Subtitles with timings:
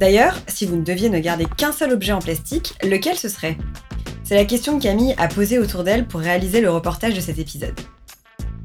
[0.00, 3.58] D'ailleurs, si vous ne deviez ne garder qu'un seul objet en plastique, lequel ce serait?
[4.24, 7.38] C'est la question que Camille a posée autour d'elle pour réaliser le reportage de cet
[7.38, 7.78] épisode.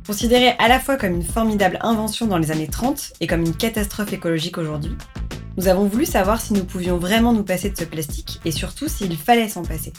[0.07, 3.53] Considérée à la fois comme une formidable invention dans les années 30 et comme une
[3.53, 4.95] catastrophe écologique aujourd'hui,
[5.57, 8.88] nous avons voulu savoir si nous pouvions vraiment nous passer de ce plastique et surtout
[8.88, 9.91] s'il fallait s'en passer.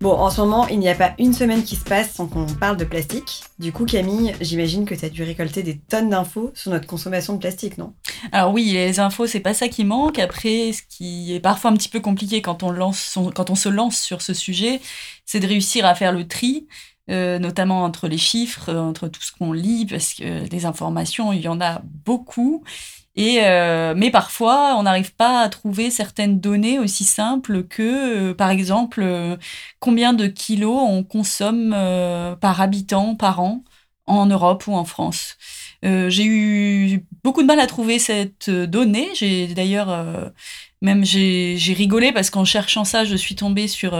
[0.00, 2.46] Bon, en ce moment, il n'y a pas une semaine qui se passe sans qu'on
[2.46, 3.42] parle de plastique.
[3.58, 7.34] Du coup, Camille, j'imagine que tu as dû récolter des tonnes d'infos sur notre consommation
[7.34, 7.92] de plastique, non?
[8.32, 10.18] Alors oui, les infos, c'est pas ça qui manque.
[10.18, 13.68] Après, ce qui est parfois un petit peu compliqué quand on, lance quand on se
[13.68, 14.80] lance sur ce sujet,
[15.24, 16.66] c'est de réussir à faire le tri,
[17.10, 21.32] euh, notamment entre les chiffres, euh, entre tout ce qu'on lit, parce que des informations,
[21.32, 22.64] il y en a beaucoup.
[23.16, 28.50] Et euh, mais parfois, on n'arrive pas à trouver certaines données aussi simples que, par
[28.50, 29.04] exemple,
[29.80, 31.70] combien de kilos on consomme
[32.40, 33.64] par habitant par an
[34.06, 35.36] en Europe ou en France.
[35.84, 39.08] Euh, j'ai eu beaucoup de mal à trouver cette euh, donnée.
[39.14, 40.28] J'ai d'ailleurs euh,
[40.82, 43.96] même j'ai rigolé parce qu'en cherchant ça, je suis tombée sur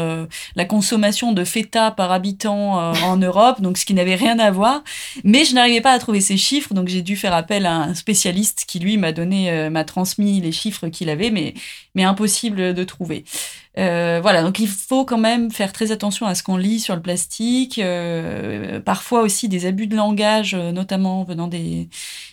[0.55, 4.85] la consommation de feta par habitant en Europe, donc ce qui n'avait rien à voir.
[5.25, 7.95] Mais je n'arrivais pas à trouver ces chiffres, donc j'ai dû faire appel à un
[7.95, 11.55] spécialiste qui lui m'a donné, m'a transmis les chiffres qu'il avait, mais
[11.97, 13.25] mais impossible de trouver.
[13.77, 16.96] Euh, voilà, donc il faut quand même faire très attention à ce qu'on lit sur
[16.96, 17.79] le plastique.
[17.79, 21.89] euh, parfois aussi des abus de langage, euh, notamment venant des,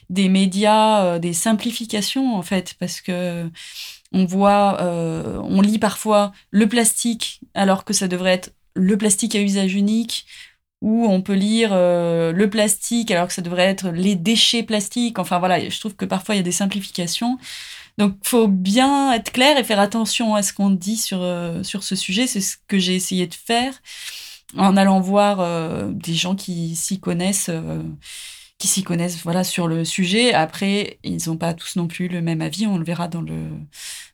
[0.10, 3.50] des médias, des simplifications en fait, parce que
[4.14, 9.42] on voit, on lit parfois le plastique alors que ça devrait être le plastique à
[9.42, 10.26] usage unique.
[10.82, 15.18] Ou on peut lire le plastique alors que ça devrait être les déchets plastiques.
[15.18, 17.40] Enfin voilà, je trouve que parfois il y a des simplifications.
[17.98, 21.84] Donc, faut bien être clair et faire attention à ce qu'on dit sur, euh, sur
[21.84, 22.28] ce sujet.
[22.28, 23.74] C'est ce que j'ai essayé de faire
[24.58, 27.82] en allant voir euh, des gens qui s'y connaissent, euh,
[28.58, 30.34] qui s'y connaissent, voilà, sur le sujet.
[30.34, 32.68] Après, ils n'ont pas tous non plus le même avis.
[32.68, 33.50] On le verra dans le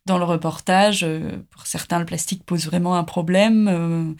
[0.05, 1.05] dans le reportage.
[1.49, 4.15] Pour certains, le plastique pose vraiment un problème.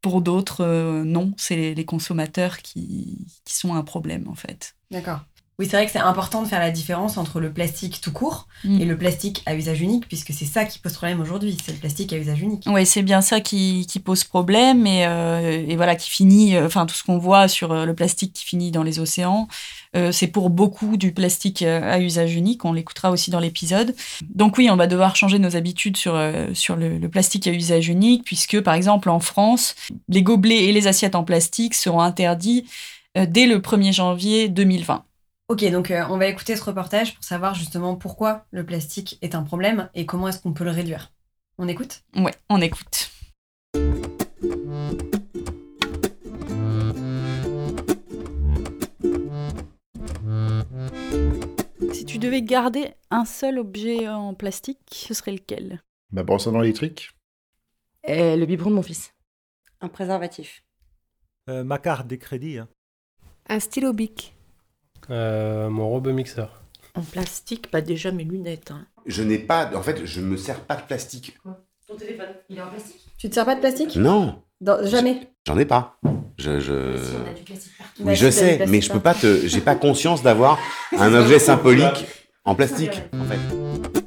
[0.00, 1.32] Pour d'autres, non.
[1.36, 4.76] C'est les, les consommateurs qui, qui sont un problème, en fait.
[4.90, 5.20] D'accord.
[5.58, 8.48] Oui, c'est vrai que c'est important de faire la différence entre le plastique tout court
[8.64, 8.80] Mm.
[8.80, 11.78] et le plastique à usage unique, puisque c'est ça qui pose problème aujourd'hui, c'est le
[11.78, 12.64] plastique à usage unique.
[12.66, 16.66] Oui, c'est bien ça qui, qui pose problème et, euh, et voilà qui finit, euh,
[16.66, 19.48] enfin tout ce qu'on voit sur euh, le plastique qui finit dans les océans,
[19.96, 22.64] euh, c'est pour beaucoup du plastique à usage unique.
[22.64, 23.94] On l'écoutera aussi dans l'épisode.
[24.34, 26.18] Donc oui, on va devoir changer nos habitudes sur
[26.54, 29.74] sur le, le plastique à usage unique puisque par exemple en France,
[30.08, 32.64] les gobelets et les assiettes en plastique seront interdits
[33.14, 35.04] dès le 1er janvier 2020.
[35.48, 39.34] Ok, donc euh, on va écouter ce reportage pour savoir justement pourquoi le plastique est
[39.34, 41.12] un problème et comment est-ce qu'on peut le réduire.
[41.58, 42.02] On écoute?
[42.16, 43.10] Ouais, on écoute.
[51.92, 55.82] Si tu devais garder un seul objet en plastique, ce serait lequel?
[56.10, 57.10] Ma brosse à dents électrique
[58.04, 59.12] Et le biberon de mon fils.
[59.80, 60.64] Un préservatif.
[61.48, 62.58] Euh, ma carte des crédits.
[62.58, 62.68] hein.
[63.48, 64.33] Un stylo bic.
[65.10, 66.62] Euh, mon robot mixeur.
[66.94, 68.70] En plastique, pas déjà mes lunettes.
[68.70, 68.86] hein.
[69.06, 69.70] Je n'ai pas.
[69.74, 71.36] En fait, je me sers pas de plastique.
[71.86, 73.00] Ton téléphone, il est en plastique?
[73.18, 73.96] Tu te sers pas de plastique?
[73.96, 75.28] Non, Dans- Jamais?
[75.46, 75.98] J'en ai pas.
[76.38, 76.58] Je.
[76.60, 76.96] je...
[76.96, 78.02] Si, on a du plastique partout.
[78.04, 79.46] Oui, je sais, mais je peux pas te.
[79.46, 80.58] J'ai pas conscience d'avoir
[80.98, 82.06] un objet symbolique
[82.44, 84.03] en plastique, en fait.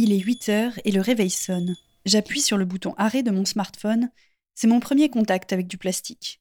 [0.00, 1.74] Il est 8 heures et le réveil sonne.
[2.06, 4.10] J'appuie sur le bouton arrêt de mon smartphone.
[4.54, 6.40] C'est mon premier contact avec du plastique.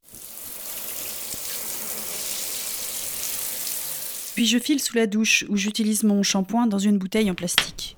[4.36, 7.98] Puis je file sous la douche où j'utilise mon shampoing dans une bouteille en plastique.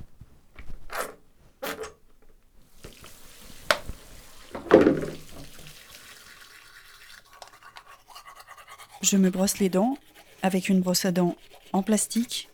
[9.02, 9.98] Je me brosse les dents
[10.42, 11.36] avec une brosse à dents
[11.74, 12.48] en plastique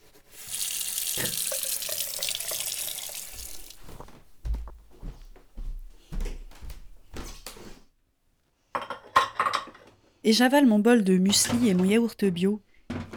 [10.27, 12.60] Et j'avale mon bol de muesli et mon yaourt bio,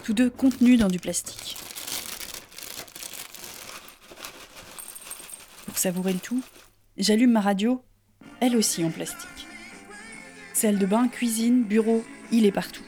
[0.04, 1.56] tous deux contenus dans du plastique.
[5.64, 6.42] Pour savourer le tout,
[6.98, 7.80] j'allume ma radio,
[8.40, 9.46] elle aussi en plastique.
[10.52, 12.84] Salle de bain, cuisine, bureau, il est partout.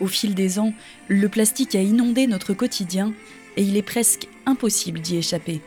[0.00, 0.72] Au fil des ans,
[1.08, 3.12] le plastique a inondé notre quotidien
[3.58, 5.60] et il est presque impossible d'y échapper.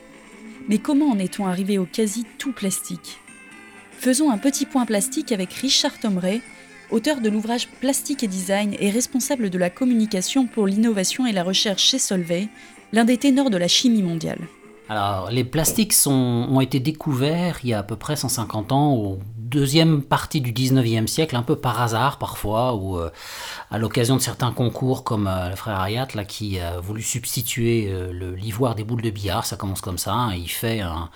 [0.68, 3.20] Mais comment en est-on arrivé au quasi tout plastique?
[3.92, 6.42] Faisons un petit point plastique avec Richard Tomrey,
[6.92, 11.44] auteur de l'ouvrage Plastique et Design et responsable de la communication pour l'innovation et la
[11.44, 12.48] recherche chez Solvay,
[12.94, 14.40] l'un des ténors de la chimie mondiale.
[14.88, 19.20] Alors, les plastiques ont été découverts il y a à peu près 150 ans, au
[19.36, 23.10] deuxième partie du 19e siècle, un peu par hasard parfois, ou euh,
[23.72, 27.88] à l'occasion de certains concours comme euh, le frère Hayat, là, qui a voulu substituer
[27.90, 31.10] euh, l'ivoire des boules de billard, ça commence comme ça, hein, il fait un,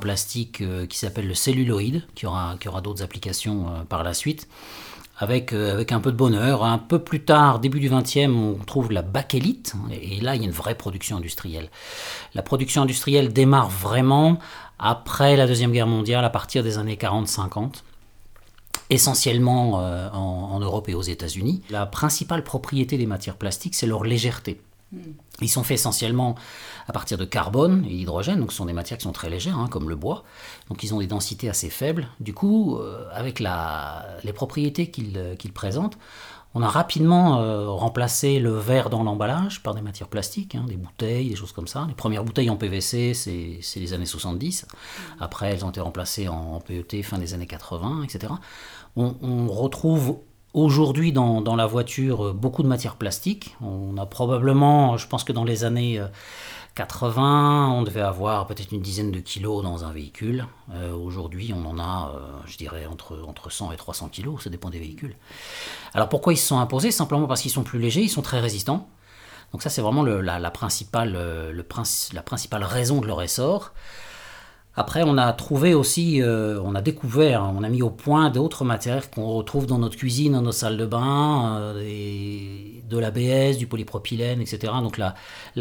[0.00, 4.48] plastique qui s'appelle le celluloïde, qui aura d'autres applications par la suite
[5.18, 6.64] avec, avec un peu de bonheur.
[6.64, 10.44] Un peu plus tard, début du XXe, on trouve la bakélite, et là, il y
[10.44, 11.68] a une vraie production industrielle.
[12.34, 14.38] La production industrielle démarre vraiment
[14.78, 17.82] après la Deuxième Guerre mondiale, à partir des années 40-50
[18.90, 21.62] essentiellement euh, en, Europe et aux États-Unis.
[21.70, 24.60] La principale propriété des matières plastiques, c'est leur légèreté.
[25.40, 26.34] Ils sont faits essentiellement
[26.86, 29.58] à partir de carbone et d'hydrogène, donc ce sont des matières qui sont très légères,
[29.58, 30.24] hein, comme le bois.
[30.68, 32.08] Donc ils ont des densités assez faibles.
[32.20, 35.96] Du coup, euh, avec les propriétés qu'ils euh, qu'ils présentent,
[36.54, 40.76] on a rapidement euh, remplacé le verre dans l'emballage par des matières plastiques, hein, des
[40.76, 41.86] bouteilles, des choses comme ça.
[41.88, 44.66] Les premières bouteilles en PVC, c'est les années 70.
[45.18, 48.34] Après, elles ont été remplacées en, PET fin des années 80, etc.
[48.96, 50.18] On retrouve
[50.54, 53.56] aujourd'hui dans, dans, la voiture beaucoup de matières plastiques.
[53.62, 56.02] On a probablement, je pense que dans les années
[56.74, 60.46] 80, on devait avoir peut-être une dizaine de kilos dans un véhicule.
[60.72, 64.50] Euh, Aujourd'hui, on en a, euh, je dirais, entre, entre 100 et 300 kilos, ça
[64.50, 65.14] dépend des véhicules.
[65.92, 66.90] Alors pourquoi ils se sont imposés?
[66.90, 68.88] Simplement parce qu'ils sont plus légers, ils sont très résistants.
[69.52, 71.66] Donc ça, c'est vraiment la, principale, le,
[72.14, 73.72] la principale raison de leur essor.
[74.74, 78.64] Après, on a trouvé aussi, euh, on a découvert, on a mis au point d'autres
[78.64, 83.58] matières qu'on retrouve dans notre cuisine, dans nos salles de bain, euh, et de l'ABS,
[83.58, 84.72] du polypropylène, etc.
[84.80, 85.14] Donc la,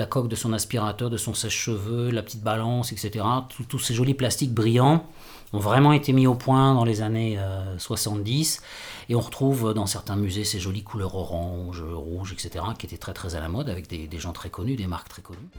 [0.05, 3.25] coque de son aspirateur, de son sèche-cheveux, la petite balance, etc.
[3.67, 5.05] Tous ces jolis plastiques brillants
[5.51, 8.61] ont vraiment été mis au point dans les années euh, 70
[9.09, 12.63] et on retrouve dans certains musées ces jolies couleurs orange, rouge, etc.
[12.79, 15.21] qui étaient très très à la mode avec des gens très connus, des marques très
[15.21, 15.49] connues.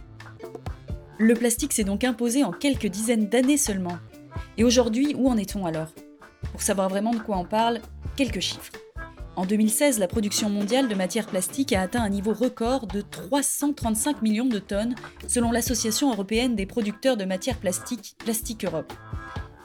[1.22, 3.96] Le plastique s'est donc imposé en quelques dizaines d'années seulement.
[4.58, 5.94] Et aujourd'hui, où en est-on alors?
[6.50, 7.80] Pour savoir vraiment de quoi on parle,
[8.16, 8.72] quelques chiffres.
[9.36, 14.20] En 2016, la production mondiale de matières plastiques a atteint un niveau record de 335
[14.20, 14.96] millions de tonnes,
[15.28, 18.92] selon l'Association européenne des producteurs de matières plastiques, Plastique Europe.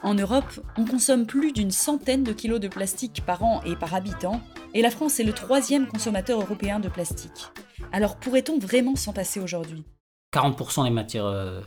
[0.04, 3.96] En Europe, on consomme plus d'une centaine de kilos de plastique par an et par
[3.96, 4.42] habitant,
[4.74, 7.50] et la France est le troisième consommateur européen de plastique.
[7.90, 9.84] Alors pourrait-on vraiment s'en passer aujourd'hui?
[10.32, 11.60] 40% des matières, euh,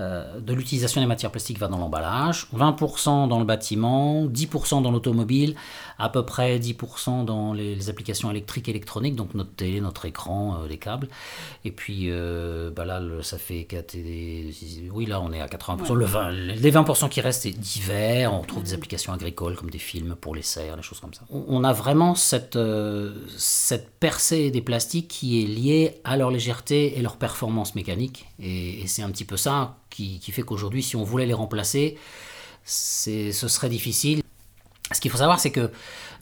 [0.00, 5.54] de l'utilisation des matières plastiques va dans l'emballage, 20% dans le bâtiment, 10% dans l'automobile,
[6.00, 10.06] à peu près 10% dans les, les, applications électriques et électroniques, donc notre télé, notre
[10.06, 11.08] écran, euh, les câbles.
[11.64, 13.96] Et puis euh, bah là, le, ça fait 4,
[14.92, 15.90] oui, là on est à 80%.
[15.90, 15.96] Ouais.
[15.96, 18.32] Le 20, les 20% qui restent, c'est divers.
[18.32, 18.66] On retrouve mmh.
[18.66, 21.22] des applications agricoles comme des films pour les serres, des choses comme ça.
[21.30, 26.30] On, on a vraiment cette, euh, cette percée des plastiques qui est liée à leur
[26.30, 28.26] légèreté et leur performance mécanique.
[28.38, 31.34] Et, et c'est un petit peu ça qui, qui fait qu'aujourd'hui, si on voulait les
[31.34, 31.98] remplacer,
[32.64, 34.22] ce serait difficile.
[34.92, 35.70] Ce qu'il faut savoir, c'est que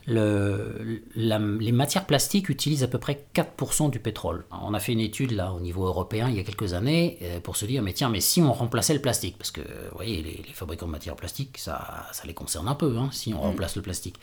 [0.09, 4.47] le, la, les matières plastiques utilisent à peu près 4% du pétrole.
[4.51, 7.57] On a fait une étude là au niveau européen il y a quelques années pour
[7.57, 10.43] se dire mais tiens mais si on remplaçait le plastique parce que vous voyez les,
[10.47, 13.41] les fabricants de matières plastiques ça, ça les concerne un peu hein, si on mmh.
[13.41, 14.17] remplace le plastique.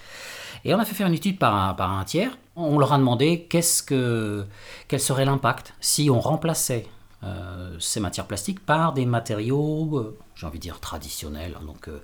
[0.63, 2.35] Et on a fait faire une étude par un, par un tiers.
[2.55, 4.45] On leur a demandé qu'est-ce que
[4.87, 6.87] quel serait l'impact si on remplaçait
[7.25, 11.87] euh, ces matières plastiques par des matériaux, euh, j'ai envie de dire traditionnels, hein, donc
[11.87, 12.01] euh,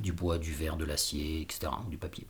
[0.00, 2.26] du bois, du verre, de l'acier, etc., du papier.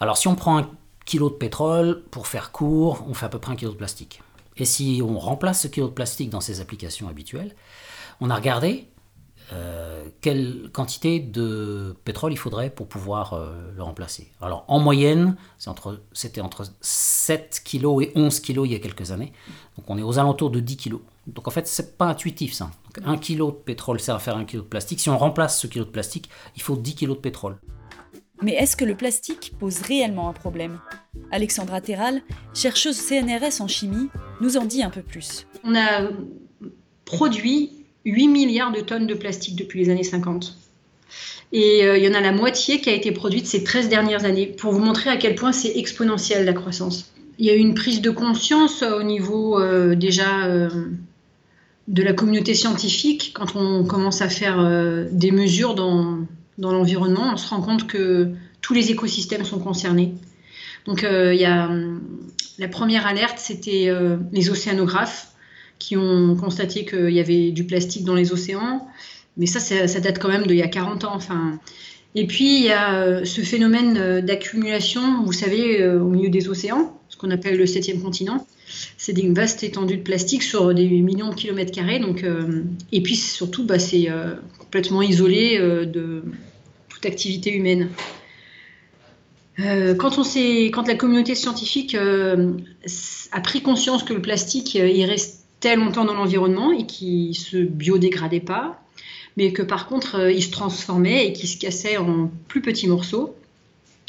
[0.00, 0.70] Alors si on prend un
[1.04, 4.22] kilo de pétrole, pour faire court, on fait à peu près un kilo de plastique.
[4.56, 7.54] Et si on remplace ce kilo de plastique dans ses applications habituelles,
[8.20, 8.88] on a regardé
[9.52, 14.32] euh, quelle quantité de pétrole il faudrait pour pouvoir euh, le remplacer?
[14.40, 15.36] Alors en moyenne,
[16.12, 19.32] c'était entre, entre 7 kg et 11 kg il y a quelques années.
[19.76, 20.94] Donc on est aux alentours de 10 kg.
[21.26, 22.70] Donc en fait, c'est pas intuitif ça.
[22.94, 25.00] Donc, 1 kg de pétrole sert à faire 1 kg de plastique.
[25.00, 27.58] Si on remplace ce kilo de plastique, il faut 10 kg de pétrole.
[28.42, 30.80] Mais est-ce que le plastique pose réellement un problème?
[31.30, 32.22] Alexandra Terral,
[32.52, 34.08] chercheuse CNRS en chimie,
[34.40, 35.46] nous en dit un peu plus.
[35.62, 36.10] On a
[37.04, 40.56] produit 8 milliards de tonnes de plastique depuis les années 50.
[41.52, 44.24] Et euh, il y en a la moitié qui a été produite ces 13 dernières
[44.24, 47.12] années, pour vous montrer à quel point c'est exponentiel la croissance.
[47.38, 50.68] Il y a eu une prise de conscience au niveau euh, déjà euh,
[51.88, 53.32] de la communauté scientifique.
[53.34, 54.58] Quand on commence à faire
[55.10, 56.18] des mesures dans,
[56.58, 58.30] dans l'environnement, on se rend compte que
[58.60, 60.14] tous les écosystèmes sont concernés.
[60.86, 61.68] Donc il y a
[62.58, 63.92] la première alerte, c'était
[64.32, 65.33] les océanographes
[65.78, 68.86] qui ont constaté qu'il y avait du plastique dans les océans.
[69.36, 71.12] Mais ça, ça, date quand même d'il y a 40 ans.
[71.14, 71.58] Enfin.
[72.14, 76.28] Et puis, il y a euh, ce phénomène euh, d'accumulation, vous savez, euh, au milieu
[76.28, 78.46] des océans, ce qu'on appelle le septième continent.
[78.96, 81.98] C'est des vastes étendues de plastique sur des millions de kilomètres carrés.
[81.98, 82.24] Donc,
[82.92, 84.08] et puis, surtout, bah, c'est
[84.58, 86.24] complètement isolé de
[86.88, 87.90] toute activité humaine.
[89.58, 90.22] quand, on
[90.72, 95.06] quand la communauté scientifique a pris conscience que le plastique, il
[95.76, 98.80] longtemps dans l'environnement et qu'il ne se biodégradait pas,
[99.36, 102.86] mais que par contre, euh, il se transformait et qu'il se cassait en plus petits
[102.86, 103.34] morceaux,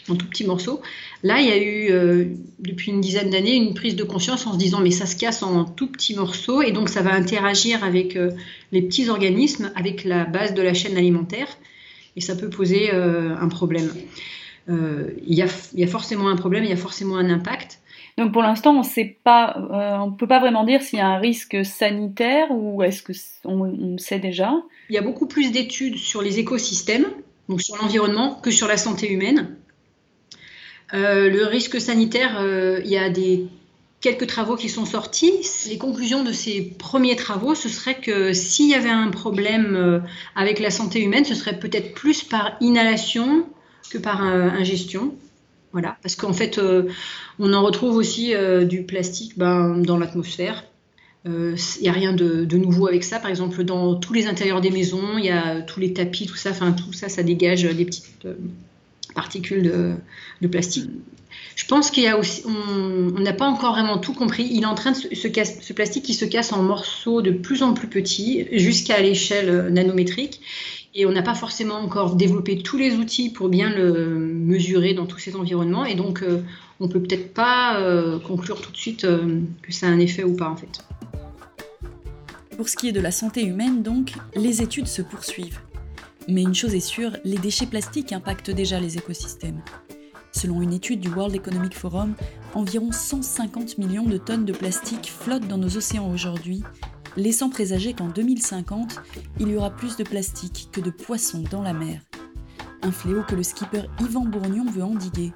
[0.08, 0.82] en tout petits morceaux.
[1.24, 2.26] Là, il y a eu, euh,
[2.60, 5.42] depuis une dizaine d'années, une prise de conscience en se disant, mais ça se casse
[5.42, 8.32] en tout petits morceaux, et donc ça va interagir avec euh,
[8.72, 11.48] les petits organismes, avec la base de la chaîne alimentaire,
[12.16, 13.92] et ça peut poser un problème.
[14.70, 17.82] il y a forcément un problème, il y a forcément un impact.
[18.18, 21.18] Donc pour l'instant, on sait euh, on peut pas vraiment dire s'il y a un
[21.18, 23.12] risque sanitaire ou est-ce que
[23.44, 24.54] on, sait déjà.
[24.90, 27.08] Il y a beaucoup plus d'études sur les écosystèmes,
[27.50, 29.58] donc sur l'environnement, que sur la santé humaine.
[30.94, 33.12] Euh, le risque sanitaire, euh, il y a
[34.00, 35.34] quelques travaux qui sont sortis.
[35.68, 40.04] Les conclusions de ces premiers travaux, ce serait que s'il y avait un problème
[40.38, 43.46] avec la santé humaine, ce serait peut-être plus par inhalation
[43.92, 45.14] que par ingestion.
[45.76, 46.84] Voilà, parce qu'en fait, euh,
[47.38, 50.64] on en retrouve aussi euh, du plastique ben, dans l'atmosphère.
[51.26, 53.20] Il euh, n'y a rien de, nouveau avec ça.
[53.20, 56.38] Par exemple, dans tous les intérieurs des maisons, il y a tous les tapis, tout
[56.38, 58.26] ça, enfin tout ça, ça dégage des petites
[59.16, 59.64] particules
[60.40, 60.90] de, plastique.
[61.58, 64.48] Je pense qu'il y a aussi, on n'a pas encore vraiment tout compris.
[64.50, 67.64] Il est en train de se, ce plastique qui se casse en morceaux de plus
[67.64, 70.40] en plus petits, jusqu'à l'échelle nanométrique.
[70.98, 75.06] Et on n'a pas forcément encore développé tous les outils pour bien le mesurer dans
[75.06, 75.84] tous ces environnements.
[75.84, 76.42] Et donc, on euh,
[76.80, 80.24] on peut peut-être pas euh, conclure tout de suite euh, que ça a un effet
[80.24, 80.86] ou pas, en fait.
[82.56, 85.60] Pour ce qui est de la santé humaine, donc, les études se poursuivent.
[86.30, 89.62] Mais une chose est sûre, les déchets plastiques impactent déjà les écosystèmes.
[90.32, 92.14] Selon une étude du World Economic Forum,
[92.54, 96.64] environ 150 millions de tonnes de plastique flottent dans nos océans aujourd'hui
[97.18, 99.02] laissant présager qu'en 2050,
[99.40, 102.02] il y aura plus de plastique que de poissons dans la mer.
[102.82, 105.34] Un fléau que le skipper Yvan Bourgnon veut endiguer.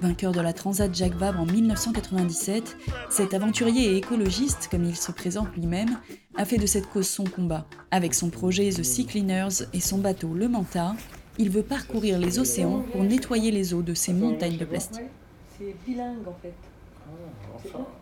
[0.00, 2.76] Vainqueur de la Transat Jacques Vabre en 1997,
[3.10, 5.98] cet aventurier et écologiste, comme il se présente lui-même,
[6.36, 7.66] a fait de cette cause son combat.
[7.90, 10.96] Avec son projet The Sea Cleaners et son bateau Le Manta,
[11.38, 15.02] il veut parcourir les océans pour nettoyer les eaux de ces montagnes de plastique.
[15.58, 16.54] C'est bilingue en fait.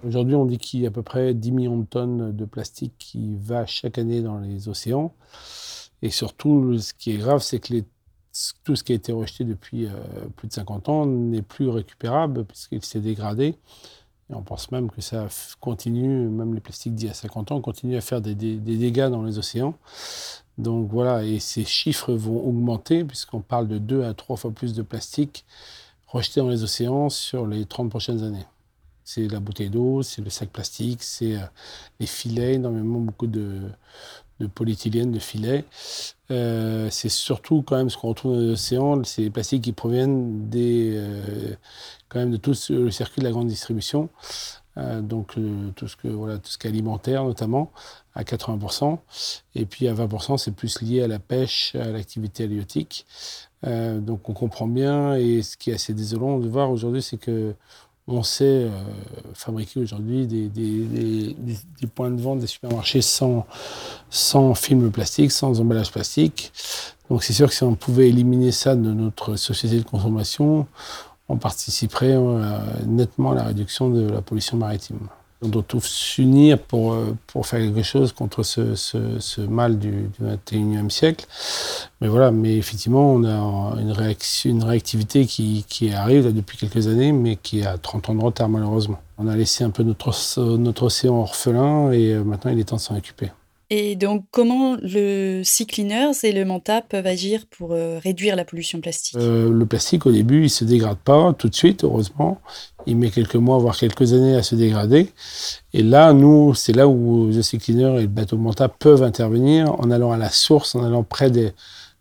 [0.07, 2.95] Aujourd'hui, on dit qu'il y a à peu près 10 millions de tonnes de plastique
[2.99, 5.13] qui va chaque année dans les océans.
[6.03, 7.83] Et surtout, ce qui est grave, c'est que
[8.65, 9.91] tout ce qui a été rejeté depuis euh,
[10.37, 13.57] plus de 50 ans n'est plus récupérable puisqu'il s'est dégradé.
[14.31, 15.27] Et on pense même que ça
[15.61, 19.23] continue, même les plastiques d'il y a 50 ans, continuent à faire des, dégâts dans
[19.23, 19.75] les océans.
[20.59, 24.75] Donc voilà, et ces chiffres vont augmenter puisqu'on parle de 2 à 3 fois plus
[24.75, 25.45] de plastique
[26.07, 28.47] rejeté dans les océans sur les 30 prochaines années.
[29.11, 31.47] C'est la bouteille d'eau, c'est le sac plastique, c'est euh,
[31.99, 33.63] les filets, énormément beaucoup de,
[34.39, 35.65] de de filets.
[36.31, 39.73] Euh, c'est surtout quand même ce qu'on retrouve dans les océans, c'est les plastiques qui
[39.73, 41.55] proviennent des, euh,
[42.11, 44.11] quand même de tout le circuit de la grande distribution.
[44.77, 45.37] donc
[45.75, 47.73] tout ce que voilà tout ce qui est alimentaire notamment
[48.15, 48.99] à 80%
[49.57, 53.05] et puis à 20% c'est plus lié à la pêche à l'activité halieutique
[53.65, 57.57] donc on comprend bien et ce qui est assez désolant de voir aujourd'hui c'est que
[58.09, 58.71] on sait euh,
[59.35, 61.37] fabriquer aujourd'hui des,
[61.95, 63.47] points de vente des supermarchés sans,
[64.11, 66.53] sans film plastique, sans emballage plastique.
[67.11, 70.67] Donc c'est sûr que si on pouvait éliminer ça de notre société de consommation,
[71.29, 74.99] on participerait euh, nettement à la réduction de la pollution maritime.
[75.41, 80.11] On doit tous s'unir pour, euh, pour faire quelque chose contre ce, ce, mal du,
[80.19, 81.27] du 21e siècle.
[82.01, 86.89] Mais voilà, mais effectivement, on a une, réaction, une réactivité qui, qui arrive depuis quelques
[86.89, 88.99] années, mais qui a 30 ans de retard malheureusement.
[89.17, 90.13] On a laissé un peu notre,
[90.57, 93.31] notre océan orphelin et euh, maintenant il est temps de s'en occuper.
[93.71, 98.45] Et donc, comment le Sea Cleaners et le Manta peuvent agir pour euh, réduire la
[98.45, 99.17] pollution plastique?
[99.19, 102.41] Le plastique, au début, il ne se dégrade pas tout de suite, heureusement
[102.89, 105.13] il met quelques mois, voire quelques années à se dégrader.
[105.75, 109.75] Et là, nous, c'est là où The Sea Cleaner et le bateau Manta peuvent intervenir
[109.79, 111.53] en allant à la source, en allant près de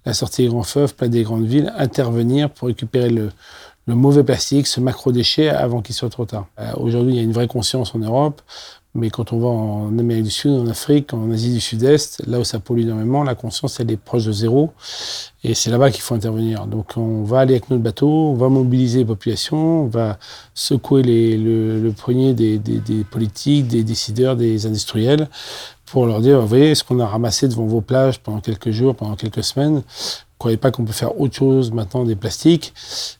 [0.05, 3.31] la sortie des grands fleuves, près des grandes villes, intervenir pour récupérer le,
[3.85, 6.47] le mauvais plastique, ce macro-déchet, avant qu'il soit trop tard.
[6.59, 8.41] Euh, Aujourd'hui, il y a une vraie conscience en Europe,
[8.97, 12.39] mais quand on va en Amérique du Sud, en Afrique, en Asie du Sud-Est, là
[12.39, 14.71] où ça pollue énormément, la conscience, elle est proche de zéro.
[15.43, 16.65] Et c'est là-bas qu'il faut intervenir.
[16.65, 20.17] Donc on va aller avec notre bateau, on va mobiliser les populations, on va
[20.55, 25.29] secouer le, poignet des, des, politiques, des décideurs, des industriels,
[25.85, 28.95] pour leur dire, vous voyez, ce qu'on a ramassé devant vos plages pendant quelques jours,
[28.95, 29.81] pendant quelques semaines, ne
[30.37, 32.73] croyez pas qu'on peut faire autre chose maintenant des plastiques.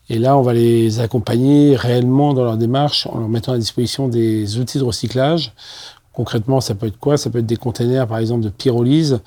[0.09, 4.07] Et là, on va les accompagner réellement dans leur démarche en leur mettant à disposition
[4.07, 5.53] des outils de recyclage.
[6.13, 7.15] Concrètement, ça peut être quoi?
[7.15, 9.19] Ça peut être des containers, par exemple, de pyrolyse,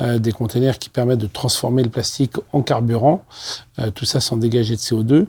[0.00, 3.22] euh, des containers qui permettent de transformer le plastique en carburant,
[3.78, 5.26] euh, tout ça sans dégager de CO2.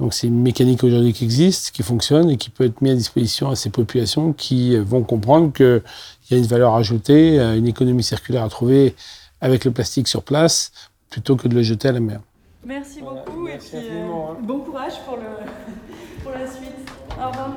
[0.00, 2.96] Donc c'est une mécanique aujourd'hui qui existe, qui fonctionne et qui peut être mise à
[2.96, 5.82] disposition à ces populations qui vont comprendre qu'il
[6.32, 8.96] y a une valeur ajoutée, une économie circulaire à trouver
[9.40, 10.72] avec le plastique sur place
[11.10, 12.20] plutôt que de le jeter à la mer.
[12.64, 15.22] Merci beaucoup et puis euh, bon courage pour, le,
[16.22, 16.70] pour la suite.
[17.18, 17.56] Au revoir.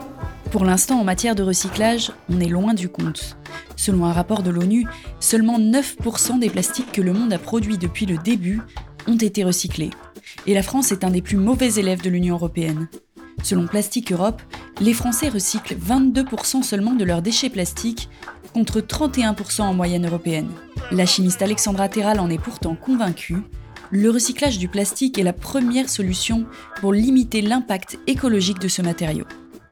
[0.50, 3.38] Pour l'instant, en matière de recyclage, on est loin du compte.
[3.76, 4.86] Selon un rapport de l'ONU,
[5.20, 8.62] seulement 9% des plastiques que le monde a produits depuis le début
[9.08, 9.90] ont été recyclés.
[10.48, 12.88] Et la France est un des plus mauvais élèves de l'Union européenne.
[13.44, 14.42] Selon Plastique Europe,
[14.80, 18.10] les Français recyclent 22% seulement de leurs déchets plastiques,
[18.54, 20.52] contre 31% en moyenne européenne.
[20.92, 23.38] La chimiste Alexandra Terral en est pourtant convaincue.
[23.92, 26.46] Le recyclage du plastique est la première solution
[26.80, 29.26] pour limiter l'impact écologique de ce matériau.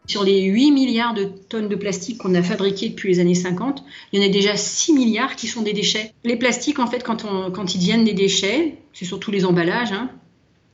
[0.07, 3.83] Sur les 8 milliards de tonnes de plastique qu'on a fabriquées depuis les années 50,
[4.11, 6.13] il y en a déjà 6 milliards qui sont des déchets.
[6.23, 10.09] Les plastiques, en fait, quand, ils deviennent des déchets, c'est surtout les emballages, hein,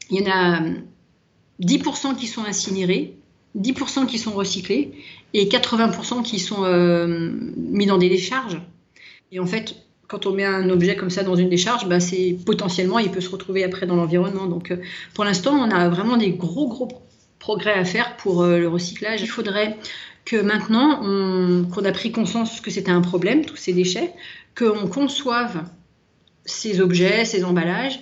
[0.09, 0.61] il y en a
[1.61, 3.17] 10% qui sont incinérés,
[3.57, 4.93] 10% qui sont recyclés
[5.33, 8.61] et 80% qui sont euh, mis dans des décharges.
[9.31, 9.75] Et en fait,
[10.07, 13.21] quand on met un objet comme ça dans une décharge, bah, c'est potentiellement il peut
[13.21, 14.45] se retrouver après dans l'environnement.
[14.45, 14.77] Donc euh,
[15.13, 16.87] pour l'instant, on a vraiment des gros gros
[17.39, 19.21] progrès à faire pour euh, le recyclage.
[19.21, 19.77] Il faudrait
[20.25, 20.99] que maintenant
[21.71, 24.11] qu'on a pris conscience que c'était un problème, tous ces déchets,
[24.57, 25.63] qu'on conçoive
[26.43, 27.99] ces objets, ces emballages,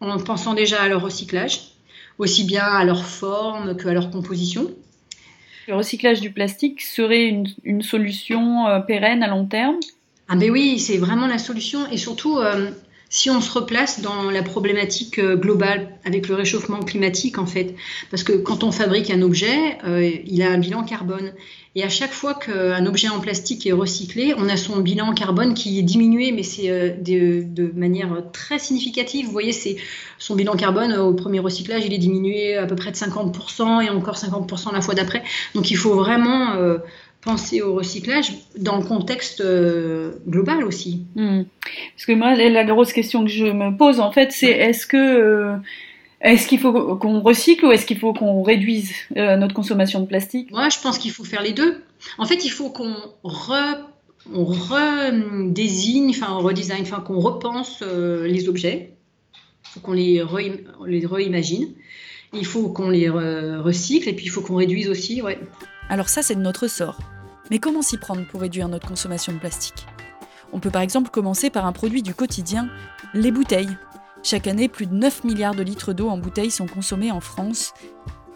[0.00, 1.60] en pensant déjà à leur recyclage,
[2.18, 4.70] aussi bien à leur forme qu'à leur composition.
[5.66, 7.28] Le recyclage du plastique serait
[7.64, 9.76] une, solution euh, pérenne à long terme?
[10.28, 11.90] Ah ben oui, c'est vraiment la solution.
[11.90, 12.70] Et surtout euh,
[13.14, 17.76] si on se replace dans la problématique euh, globale avec le réchauffement climatique en fait,
[18.10, 21.32] parce que quand on fabrique un objet, euh, il a un bilan carbone
[21.76, 25.54] et à chaque fois qu'un objet en plastique est recyclé, on a son bilan carbone
[25.54, 29.26] qui est diminué, mais c'est euh, de, manière très significative.
[29.26, 29.76] Vous voyez, c'est
[30.18, 33.90] son bilan carbone au premier recyclage, il est diminué à peu près de 50% et
[33.90, 35.22] encore 50% la fois d'après.
[35.54, 36.56] Donc il faut vraiment
[37.24, 41.04] penser au recyclage dans le contexte euh, global aussi.
[41.16, 41.42] Mmh.
[41.94, 45.56] Parce que moi, la grosse question que je me pose en fait, c'est est-ce que
[46.20, 50.06] est-ce qu'il faut qu'on recycle ou est-ce qu'il faut qu'on réduise euh, notre consommation de
[50.06, 50.50] plastique?
[50.50, 51.82] Moi, je pense qu'il faut faire les deux.
[52.16, 53.54] En fait, il faut qu'on re,
[54.32, 58.94] on redésigne, enfin, on redesign, enfin, qu'on repense euh, les objets.
[59.34, 60.40] Il faut qu'on les, re,
[60.86, 61.68] les reimagine.
[62.32, 65.38] Il faut qu'on les re, recycle et puis il faut qu'on réduise aussi, ouais.
[65.90, 66.98] Alors ça, c'est de notre sort.
[67.50, 69.86] Mais comment s'y prendre pour réduire notre consommation de plastique?
[70.52, 72.70] On peut par exemple commencer par un produit du quotidien,
[73.12, 73.76] les bouteilles.
[74.22, 77.74] Chaque année, plus de 9 milliards de litres d'eau en bouteilles sont consommés en France.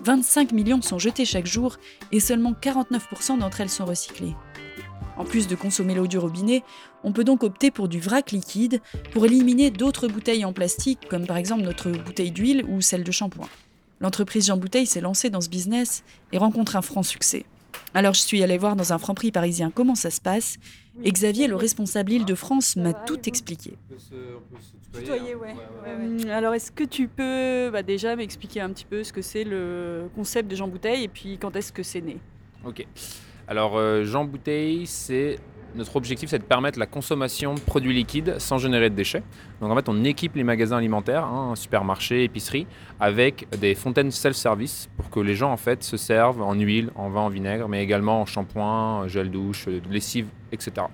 [0.03, 1.77] 25 millions sont jetés chaque jour
[2.12, 4.35] et seulement 49% d'entre elles sont recyclées.
[5.16, 6.62] En plus de consommer l'eau du robinet,
[7.03, 8.81] on peut donc opter pour du vrac liquide
[9.12, 13.11] pour éliminer d'autres bouteilles en plastique, comme par exemple notre bouteille d'huile ou celle de
[13.11, 13.49] shampoing.
[14.01, 17.47] L'entreprise Jean Bouteille s'est lancée dans ce business et rencontre un franc succès.
[17.94, 20.59] Alors je suis allée voir dans un franc-prix parisien comment ça se passe,
[21.05, 23.74] et Xavier, le responsable Île-de-France, m'a tout expliqué.
[24.92, 25.55] Tutoyer, ouais.
[26.31, 30.09] Alors, est-ce que tu peux bah, déjà m'expliquer un petit peu ce que c'est le
[30.16, 32.18] concept de Jean Bouteille et puis quand est-ce que c'est né?
[32.64, 32.85] Ok.
[33.46, 35.38] Alors, euh, Jean Bouteille, c'est
[35.74, 39.22] notre objectif, c'est de permettre la consommation de produits liquides sans générer de déchets.
[39.61, 42.66] Donc en fait, on équipe les magasins alimentaires, hein, supermarchés, épiceries,
[43.00, 47.09] avec des fontaines self-service pour que les gens en fait se servent en huile, en
[47.09, 50.87] vin, en vinaigre, mais également en shampoing, gel douche, lessive, etc.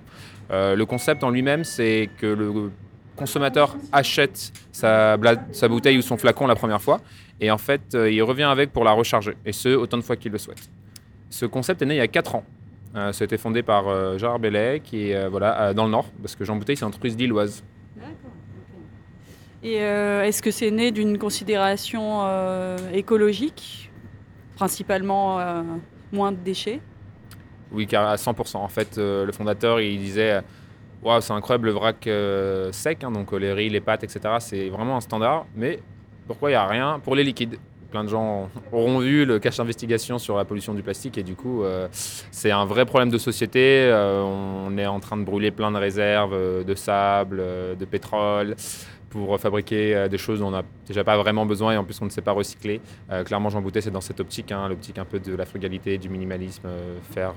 [0.50, 2.70] Euh, le concept en lui-même, c'est que le
[3.16, 5.16] consommateur achète sa,
[5.52, 7.00] sa, bouteille ou son flacon la première fois
[7.40, 10.16] et en fait, euh, il revient avec pour la recharger, et ce, autant de fois
[10.16, 10.70] qu'il le souhaite.
[11.30, 12.44] Ce concept est né il y a 4 ans.
[12.94, 15.90] Euh, ça a été fondé par euh, Gérard Bellet, qui est euh, voilà, dans le
[15.90, 17.64] Nord, parce que Jean Bouteille, c'est une entreprise lilloise.
[17.96, 18.30] D'accord.
[19.62, 22.20] Et est-ce que c'est né d'une considération
[22.92, 23.90] écologique,
[24.56, 25.64] principalement
[26.12, 26.80] moins de déchets?
[27.72, 28.58] Oui, car à 100%.
[28.58, 30.42] En fait, euh, le fondateur, il disait
[31.02, 34.36] Waouh, c'est incroyable le vrac euh, sec, hein, donc euh, les riz, les pâtes, etc.
[34.38, 35.44] C'est vraiment un standard.
[35.54, 35.80] Mais
[36.26, 37.58] pourquoi il n'y a rien pour les liquides?
[37.94, 41.36] Plein de gens auront vu le cache d'investigation sur la pollution du plastique et du
[41.36, 43.84] coup, euh, c'est un vrai problème de société.
[43.84, 47.40] Euh, on est en train de brûler plein de réserves euh, de sable,
[47.78, 48.56] de pétrole
[49.10, 52.06] pour fabriquer des choses dont on n'a déjà pas vraiment besoin et en plus on
[52.06, 52.80] ne sait pas recycler.
[53.24, 56.08] Clairement, Jean Boutet, c'est dans cette optique, hein, l'optique un peu de la frugalité, du
[56.08, 56.68] minimalisme,
[57.12, 57.34] faire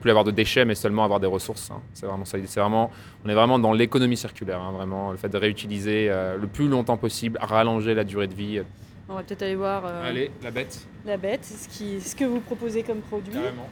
[0.00, 1.70] plus avoir de déchets mais seulement avoir des ressources.
[1.70, 1.80] hein.
[1.94, 2.90] C'est vraiment
[3.24, 6.96] on est vraiment dans l'économie circulaire, hein, vraiment le fait de réutiliser le plus longtemps
[6.96, 8.60] possible, rallonger la durée de vie.
[9.08, 10.86] On va peut-être aller voir euh, Allez, la bête.
[11.06, 13.32] la bête, ce, qui, ce que vous proposez comme produit.
[13.32, 13.70] Carrément.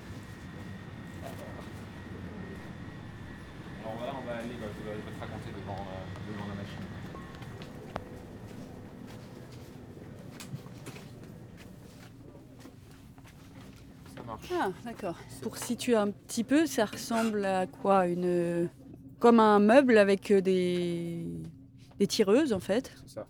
[3.85, 6.83] Alors voilà, on va aller, bah, je vais te raconter devant, euh, devant la machine.
[14.17, 14.47] Ça marche.
[14.59, 15.17] Ah, d'accord.
[15.43, 18.07] Pour situer un petit peu, ça ressemble à quoi?
[18.07, 18.69] Une
[19.19, 21.27] comme un meuble avec des,
[21.99, 22.93] des tireuses en fait?
[23.07, 23.27] C'est ça.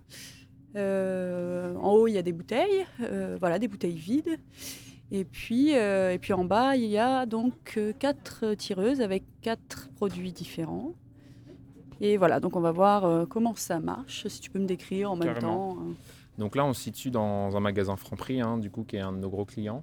[0.77, 4.39] Euh, en haut, il y a des bouteilles, euh, voilà, des bouteilles vides.
[5.11, 9.89] Et puis, euh, et puis en bas, il y a donc quatre tireuses avec quatre
[9.97, 10.95] produits différents.
[12.01, 15.17] Et voilà, donc on va voir comment ça marche, si tu peux me décrire en
[15.17, 15.79] même temps.
[15.81, 15.95] hein.
[16.37, 19.13] Donc là, on se situe dans un magasin Franprix, hein, du coup, qui est un
[19.13, 19.83] de nos gros clients.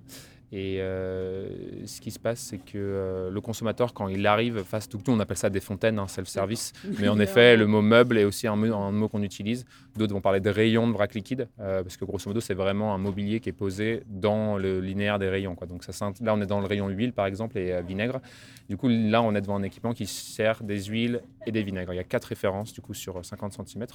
[0.55, 1.47] Et euh,
[1.87, 5.19] ce qui se passe, c'est que euh, le consommateur, quand il arrive face, tout on
[5.19, 6.73] appelle ça des fontaines, hein, self-service.
[6.99, 9.65] Mais en effet, le mot meuble est aussi un mot, un mot qu'on utilise.
[9.97, 12.93] D'autres vont parler de rayons de vrac liquide, euh, parce que grosso modo, c'est vraiment
[12.93, 15.55] un mobilier qui est posé dans le linéaire des rayons.
[15.55, 15.65] Quoi.
[15.65, 18.21] Donc ça, là, on est dans le rayon huile, par exemple, et vinaigre.
[18.69, 21.93] Du coup, là, on est devant un équipement qui sert des huiles et des vinaigres.
[21.93, 23.87] Il y a quatre références, du coup, sur 50 cm.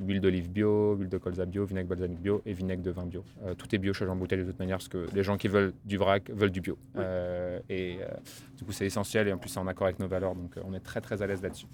[0.00, 3.24] Huile d'olive bio, huile de colza bio, vinaigre balsamique bio et vinaigre de vin bio.
[3.44, 5.48] Euh, tout est bio chez Jean Bouteille de toute manière, parce que les gens qui
[5.48, 6.76] veulent du vrac veulent du bio.
[6.96, 8.08] Euh, et euh,
[8.56, 10.74] du coup, c'est essentiel, et en plus, c'est en accord avec nos valeurs, donc on
[10.74, 11.66] est très très à l'aise là-dessus.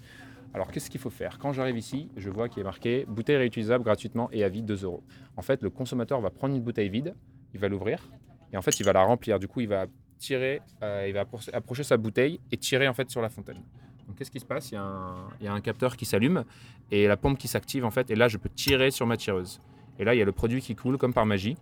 [0.53, 1.37] Alors, qu'est-ce qu'il faut faire?
[1.39, 4.83] Quand j'arrive ici, je vois qu'il est marqué bouteille réutilisable gratuitement et à vide 2
[4.83, 5.03] euros.
[5.37, 7.15] En fait, le consommateur va prendre une bouteille vide,
[7.53, 8.09] il va l'ouvrir,
[8.51, 9.39] et en fait, il va la remplir.
[9.39, 9.85] Du coup, il va
[10.17, 13.61] tirer, il va appro- approcher sa bouteille et tirer en fait sur la fontaine.
[14.09, 14.71] Donc, qu'est-ce qui se passe?
[14.71, 16.43] Il y, a un, il y a un capteur qui s'allume
[16.89, 18.09] et la pompe qui s'active en fait.
[18.09, 19.61] Et là, je peux tirer sur ma tireuse.
[19.99, 21.57] Et là, il y a le produit qui coule comme par magie.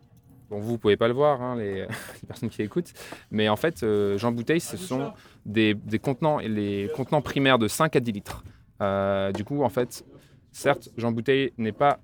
[0.49, 2.93] Bon, vous ne pouvez pas le voir, hein, les, les personnes qui écoutent.
[3.31, 5.11] Mais en fait, euh, Jean Bouteille, ce sont
[5.45, 8.45] des, des contenants, les contenants primaires de 5 à 10 litres.
[8.81, 10.05] Euh, du coup, en fait,
[10.53, 11.99] certes, Jean Bouteille n'est pas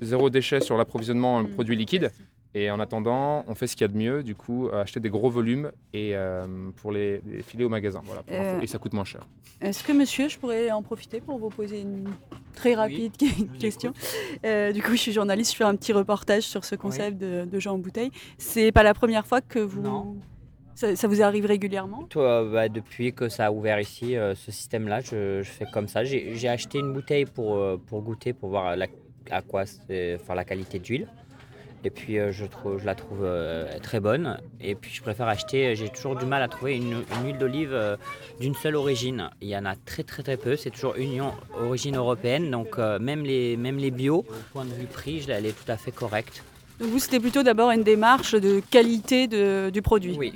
[0.00, 2.12] zéro déchet sur l'approvisionnement en produits liquides.
[2.54, 5.08] Et en attendant, on fait ce qu'il y a de mieux, du coup, acheter des
[5.08, 8.02] gros volumes et euh, pour les, les filer au magasin.
[8.04, 8.60] Voilà, pour Euh.
[8.60, 9.26] Et ça coûte moins cher.
[9.62, 12.08] Est-ce que monsieur, je pourrais en profiter pour vous poser une
[12.54, 13.12] très rapide
[13.58, 13.94] question
[14.44, 17.46] Euh, Du coup, je suis journaliste, je fais un petit reportage sur ce concept de,
[17.46, 18.10] de Jean en bouteille.
[18.36, 20.20] C'est pas la première fois que vous.
[20.74, 22.04] Ça, ça vous arrive régulièrement?
[22.04, 25.86] Toi, bah, depuis que ça a ouvert ici, euh, ce système-là, je, je fais comme
[25.86, 26.02] ça.
[26.02, 28.86] J'ai acheté une bouteille pour, euh, pour goûter, pour voir la,
[29.30, 31.08] à quoi enfin, la qualité d'huile.
[31.84, 34.38] Et puis euh, je, trouve, je la trouve euh, très bonne.
[34.60, 37.72] Et puis je préfère acheter, j'ai toujours du mal à trouver une, une huile d'olive
[37.72, 37.96] euh,
[38.40, 39.30] d'une seule origine.
[39.40, 42.50] Il y en a très très très peu, c'est toujours Union origine européenne.
[42.50, 45.76] Donc euh, même, les, même les bio, point de vue prix, elle est tout à
[45.76, 46.44] fait correcte.
[46.78, 50.32] Donc vous, c'était plutôt d'abord une démarche de qualité de- du produit Oui.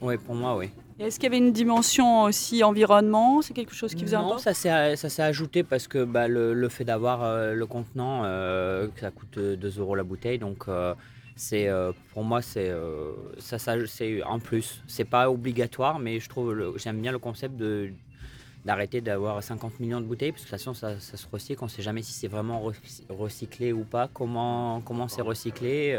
[0.00, 0.70] Oui, pour moi, oui.
[0.98, 3.40] Est-ce qu'il y avait une dimension aussi environnement?
[3.42, 6.54] C'est quelque chose qui vous Non, ça s'est ça s'est ajouté parce que bah, le,
[6.54, 10.64] le fait d'avoir euh, le contenant, euh, ça coûte euh, 2 euros la bouteille, donc
[10.68, 10.94] euh,
[11.36, 14.82] c'est euh, pour moi c'est euh, ça, ça c'est en plus.
[14.88, 17.90] C'est pas obligatoire, mais je trouve le- j'aime bien le concept de
[18.64, 21.60] d'arrêter d'avoir 50 millions de bouteilles parce que de toute façon ça, ça se recycle,
[21.62, 25.94] on ne sait jamais si c'est vraiment recy- recyclé ou pas, comment comment c'est recyclé.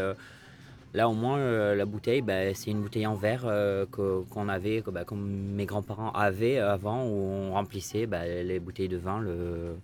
[0.93, 4.81] Là, au moins, euh, la bouteille, bah, c'est une bouteille en verre euh, qu'on avait,
[4.81, 9.19] que, bah, comme mes grands-parents avaient avant, où on remplissait bah, les bouteilles de vin.
[9.19, 9.75] Le...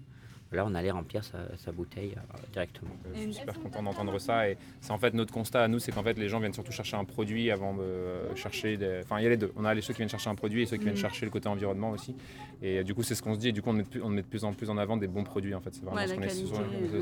[0.56, 2.92] Là, on allait remplir sa, sa bouteille euh, directement.
[3.14, 4.50] Je suis super content d'entendre ça.
[4.50, 6.72] Et c'est en fait notre constat à nous, c'est qu'en fait les gens viennent surtout
[6.72, 8.78] chercher un produit avant de euh, chercher.
[8.78, 9.02] Des...
[9.04, 9.52] Enfin, il y a les deux.
[9.56, 10.98] On a les ceux qui viennent chercher un produit et ceux qui viennent Mm.
[10.98, 12.16] chercher le côté environnement aussi.
[12.62, 13.50] Et euh, du coup, c'est ce qu'on se dit.
[13.50, 14.96] Et du coup, on met, de plus, on met de plus en plus en avant
[14.98, 15.54] des bons produits.
[15.54, 16.54] En fait, c'est vraiment Ouais, ce qu'on essaie de se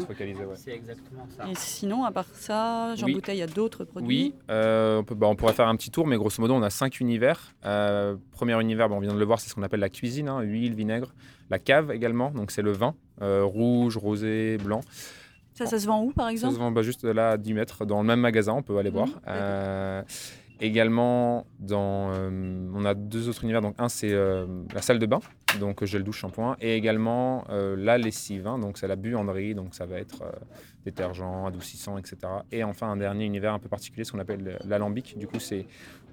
[0.04, 0.06] euh.
[0.06, 0.44] focaliser.
[0.46, 0.56] ouais.
[0.56, 1.48] C'est exactement ça.
[1.48, 3.14] Et sinon, à part ça, Jean Oui.
[3.14, 5.76] Bouteille, il y a d'autres produits Oui, euh, on, peut, bah, on pourrait faire un
[5.76, 7.54] petit tour, mais grosso modo, on a cinq univers.
[7.66, 10.28] Euh, premier univers, bah, on vient de le voir, c'est ce qu'on appelle la cuisine,
[10.28, 11.14] hein, huile, vinaigre.
[11.50, 14.82] La cave également, donc c'est le vin, euh, rouge, rosé, blanc.
[15.54, 16.54] Ça, ça se vend où, par Ça exemple?
[16.56, 18.90] se vend bah, juste là à 10 mètres, dans le même magasin, on peut aller
[18.90, 19.10] voir.
[19.28, 20.02] Euh,
[20.62, 23.62] également, dans, euh, on a deux autres univers.
[23.62, 25.20] Donc, un, c'est euh, la salle de bain.
[25.60, 29.76] donc gel douche, shampoing, et également euh, la lessive, hein, donc c'est la buanderie, donc
[29.76, 30.24] ça va être
[30.86, 32.18] détergent, adoucissant, etc.
[32.52, 35.66] Et enfin un dernier univers un peu particulier, ce qu'on appelle l'alambic, du coup c'est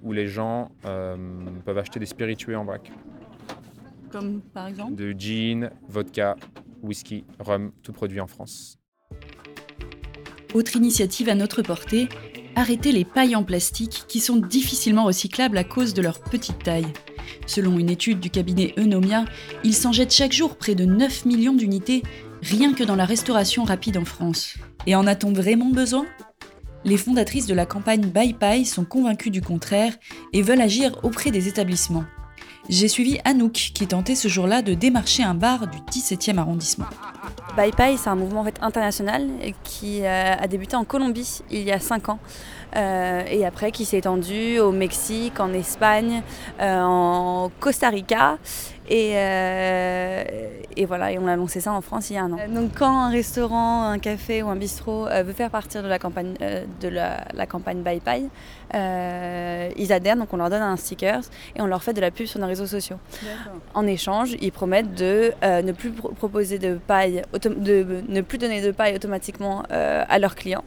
[0.03, 2.91] où les gens peuvent acheter des spiritueux en vrac.
[4.11, 6.35] Comme par exemple De gin, vodka,
[6.81, 8.77] whisky, rhum, tout produit en France.
[10.53, 12.09] Autre initiative à notre portée,
[12.55, 16.91] arrêter les pailles en plastique qui sont difficilement recyclables à cause de leur petite taille.
[17.45, 19.25] Selon une étude du cabinet Eunomia,
[19.63, 22.03] il s'en jette chaque jour près de 9 millions d'unités
[22.41, 24.55] rien que dans la restauration rapide en France.
[24.87, 26.05] Et en a-t-on vraiment besoin?
[26.83, 29.93] Les fondatrices de la campagne Bye Pie sont convaincues du contraire
[30.33, 32.05] et veulent agir auprès des établissements.
[32.69, 36.85] J'ai suivi Anouk qui tentait ce jour-là de démarcher un bar du 17e arrondissement.
[37.57, 39.27] Bye Pie, c'est un mouvement en fait, international
[39.63, 42.19] qui euh, a débuté en Colombie il y a 5 ans.
[42.75, 46.23] Euh, et après qui s'est étendu au Mexique, en Espagne,
[46.61, 48.37] euh, en Costa Rica.
[48.89, 50.23] Et, euh,
[50.75, 52.37] et, voilà, et on a lancé ça en France il y a un an.
[52.53, 56.33] Donc quand un restaurant, un café ou un bistrot veut faire partir de la campagne,
[56.81, 58.27] de la, la campagne Bye Pie,
[58.73, 61.21] ils adhèrent, donc on leur donne un sticker
[61.55, 62.97] et on leur fait de la pub sur nos réseaux sociaux.
[63.73, 68.71] En échange, ils promettent de ne plus proposer de paille, de ne plus donner de
[68.71, 70.63] paille automatiquement à leurs clients.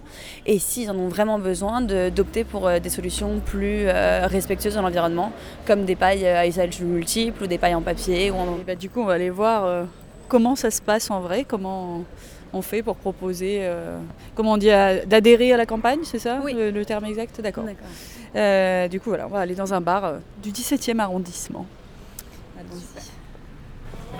[0.46, 5.32] Et s'ils en ont vraiment besoin, d'opter pour des solutions plus respectueuses de l'environnement,
[5.66, 8.30] comme des pailles à usage multiple ou des pailles en papier.
[8.30, 8.58] Ou en...
[8.66, 9.84] bah, du coup, on va aller voir euh,
[10.28, 12.04] comment ça se passe en vrai, comment
[12.54, 13.98] on fait pour proposer, euh,
[14.34, 14.70] comment on dit,
[15.06, 16.54] d'adhérer à la campagne, c'est ça oui.
[16.54, 17.40] le, le, terme exact?
[17.40, 17.64] D'accord.
[18.36, 21.66] Euh, du coup, voilà, on va aller dans un bar euh, du 17e arrondissement.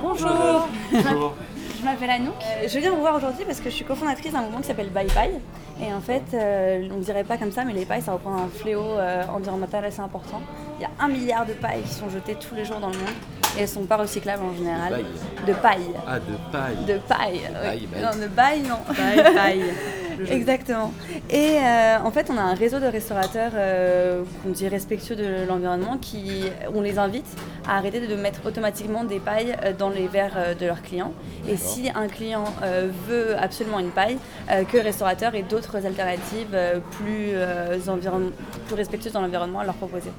[0.05, 0.69] Bonjour.
[0.93, 1.35] Bonjour.
[1.81, 2.35] Je m'appelle Anouk.
[2.43, 4.91] Euh, je viens vous voir aujourd'hui parce que je suis cofondatrice d'un mouvement qui s'appelle
[4.91, 5.41] Bye Paille.
[5.81, 8.39] Et en fait, euh, on ne dirait pas comme ça, mais les pailles, ça représente
[8.39, 10.43] un fléau euh, environnemental assez important.
[10.79, 12.99] Il y a un milliard de pailles qui sont jetées tous les jours dans le
[12.99, 13.09] monde
[13.57, 15.05] et elles ne sont pas recyclables en général.
[15.47, 15.91] De paille.
[16.07, 16.77] Ah, de paille.
[16.87, 17.41] De paille.
[17.49, 18.03] De paille, oui.
[18.03, 18.95] Non, de paille, non.
[18.95, 19.65] Paille, paille.
[20.31, 20.93] Exactement.
[21.31, 25.47] Et euh, en fait, on a un réseau de restaurateurs euh, qu'on dit respectueux de
[25.47, 27.27] l'environnement qui, on les invite
[27.67, 31.13] à arrêter de mettre automatiquement des pailles dans les verres de leurs clients.
[31.49, 34.19] Et si un client euh, veut absolument une paille,
[34.71, 36.57] que le restaurateur ait d'autres alternatives
[36.91, 37.33] plus,
[38.67, 40.11] plus respectueuses dans l'environnement à leur proposer.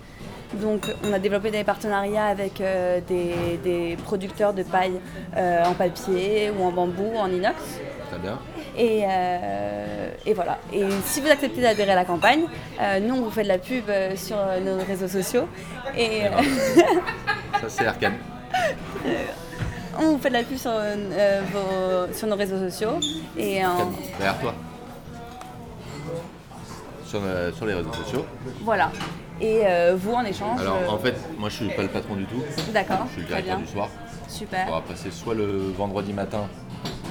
[0.61, 4.99] Donc on a développé des partenariats avec euh, des, des, producteurs de paille
[5.35, 7.55] euh, en papier ou en bambou ou en inox.
[8.09, 8.39] Très bien.
[8.77, 10.59] Et, euh, et, voilà.
[10.71, 12.45] Et si vous acceptez d'adhérer à la campagne,
[13.01, 15.47] nous on vous fait de la pub sur nos réseaux sociaux.
[15.97, 16.21] Et
[17.61, 18.15] Ça c'est arcane.
[19.99, 22.99] on vous fait de la pub sur, vos, sur nos réseaux sociaux.
[23.37, 23.61] Et
[24.17, 24.53] Derrière toi.
[27.05, 27.21] Sur,
[27.55, 28.25] sur les réseaux sociaux.
[28.61, 28.91] Voilà.
[29.41, 30.89] Et euh, vous, en échange Alors, euh...
[30.89, 32.41] en fait, moi, je suis pas le patron du tout.
[32.73, 33.05] D'accord.
[33.07, 33.89] Je suis le directeur du soir.
[34.27, 34.65] Super.
[34.67, 36.47] On va passer soit le vendredi matin,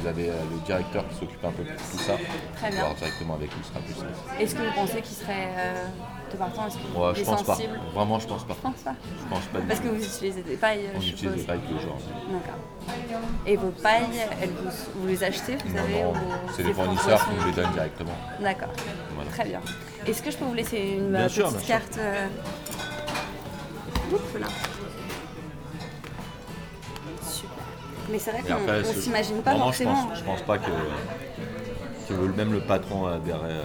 [0.05, 2.15] vous avez euh, le directeur qui s'occupe un peu de tout ça.
[2.57, 2.81] Très bien.
[2.81, 4.13] Voir directement avec lui, ce sera plus simple.
[4.39, 5.87] Est-ce que vous pensez qu'il serait euh,
[6.31, 7.91] de partant Est-ce ouais, je pense sensible pas.
[7.95, 8.55] Vraiment, je pense pas.
[8.55, 8.95] Je pense pas.
[9.01, 9.59] Je pense pas.
[9.67, 10.91] Parce que vous utilisez des pailles.
[10.95, 11.97] On utilise des pailles tous les jours.
[12.31, 13.25] D'accord.
[13.47, 16.21] Et vos pailles, elles, vous, vous les achetez, vous non, non.
[16.55, 18.17] C'est les fournisseurs qui nous les donnent directement.
[18.41, 18.73] D'accord.
[19.15, 19.31] Voilà.
[19.31, 19.61] Très bien.
[20.07, 22.27] Est-ce que je peux vous laisser une bien petite sûr, bien carte euh...
[24.13, 24.47] Oups, là.
[27.27, 27.51] Super.
[28.11, 29.97] Mais c'est vrai qu'on ne s'imagine pas vraiment, forcément.
[30.03, 30.71] Je pense, je pense pas que,
[32.09, 33.63] que même le patron adhérait.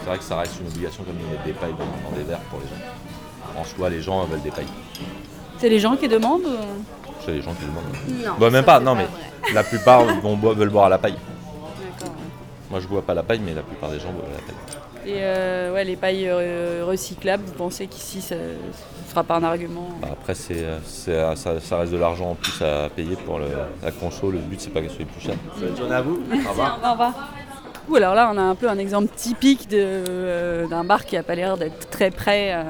[0.00, 2.16] C'est vrai que ça reste une obligation comme il y a des pailles dans, dans
[2.16, 3.60] des verres pour les gens.
[3.60, 4.66] En soi, les gens veulent des pailles.
[5.58, 6.46] C'est les gens qui demandent
[7.24, 8.24] C'est les gens qui demandent.
[8.24, 8.34] Non.
[8.38, 9.52] Bah, même pas, non, mais vrai.
[9.52, 11.18] la plupart vont, veulent boire à la paille.
[12.70, 14.54] Moi, je bois pas la paille, mais la plupart des gens boivent à la paille.
[15.08, 19.42] Et euh, ouais, les pailles euh, recyclables, vous pensez qu'ici ça ne sera pas un
[19.42, 23.46] argument bah Après, c'est, ça, ça, reste de l'argent en plus à payer pour le,
[23.82, 24.30] la conso.
[24.30, 25.36] Le but, c'est pas qu'elle soit plus chère.
[25.58, 26.20] Bonne journée à vous.
[26.28, 26.80] Merci, Au revoir.
[26.84, 27.14] Au revoir.
[27.88, 31.16] Ou alors là, on a un peu un exemple typique de, euh, d'un bar qui
[31.16, 32.66] n'a pas l'air d'être très prêt à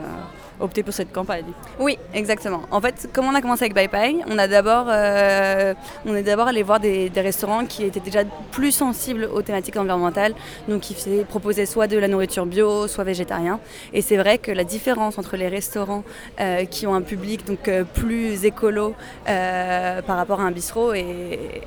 [0.60, 1.44] opter pour cette campagne.
[1.78, 2.62] Oui, exactement.
[2.70, 5.74] En fait, comme on a commencé avec Bye Pie, on euh,
[6.06, 8.20] on est d'abord allé voir des, restaurants qui étaient déjà
[8.52, 10.34] plus sensibles aux thématiques environnementales,
[10.68, 10.94] donc qui
[11.28, 13.60] proposaient soit de la nourriture bio, soit végétarien.
[13.92, 16.04] Et c'est vrai que la différence entre les restaurants
[16.40, 18.94] euh, qui ont un public donc euh, plus écolo
[19.26, 21.62] par rapport à un bistrot est,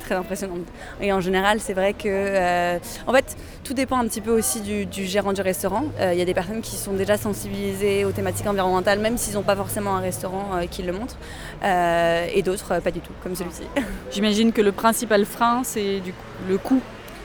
[0.00, 0.66] très impressionnante.
[1.00, 4.84] Et en général, c'est vrai que, en fait, tout dépend un petit peu aussi du,
[4.84, 5.84] du gérant du restaurant.
[6.00, 9.42] Il y a des personnes qui sont déjà sensibilisées aux thématiques environnementales, même s'ils n'ont
[9.42, 11.16] pas forcément un restaurant euh, qui le montre,
[11.64, 13.62] euh, et d'autres euh, pas du tout, comme celui-ci.
[14.10, 16.80] J'imagine que le principal frein, c'est du coup, le coût.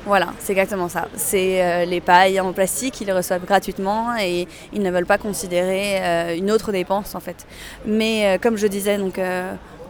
[0.05, 1.07] Voilà, c'est exactement ça.
[1.15, 5.19] C'est euh, les pailles en plastique, ils les reçoivent gratuitement et ils ne veulent pas
[5.19, 7.45] considérer euh, une autre dépense en fait.
[7.85, 9.19] Mais euh, comme je disais, donc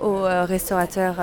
[0.02, 1.16] aux restaurateurs.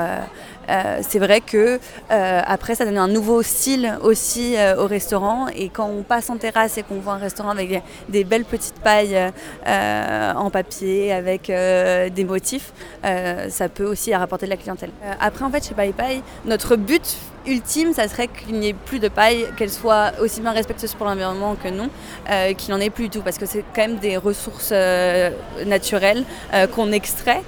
[1.01, 1.79] C'est vrai que
[2.11, 6.79] après ça donne un nouveau style aussi au restaurant et quand on passe en terrasse
[6.79, 9.33] et qu'on voit un restaurant avec des belles petites pailles
[9.67, 14.91] en papier avec des motifs, ça peut aussi rapporter de la clientèle.
[15.21, 17.17] après en fait chez Paille Paille, notre but
[17.49, 21.07] ultime, ça serait qu'il n'y ait plus de paille, qu'elle soit aussi bien respectueuse pour
[21.07, 21.89] l'environnement que non,
[22.31, 25.31] euh, qu'il n'en ait plus du tout, parce que c'est quand même des ressources euh,
[25.67, 27.43] naturelles euh, qu'on extrait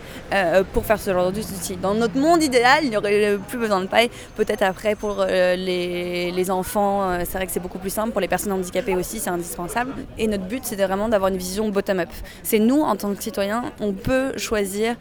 [0.73, 1.77] pour faire ce genre d'outil.
[1.83, 3.10] Dans notre monde idéal, il n'y aurait
[3.49, 4.11] plus besoin de paille.
[4.37, 8.13] Peut-être après pour les, les, enfants, c'est vrai que c'est beaucoup plus simple.
[8.13, 9.93] Pour les personnes handicapées aussi, c'est indispensable.
[10.19, 12.09] Et notre but, c'est vraiment d'avoir une vision bottom-up.
[12.43, 14.97] C'est nous, en tant que citoyens, on peut choisir,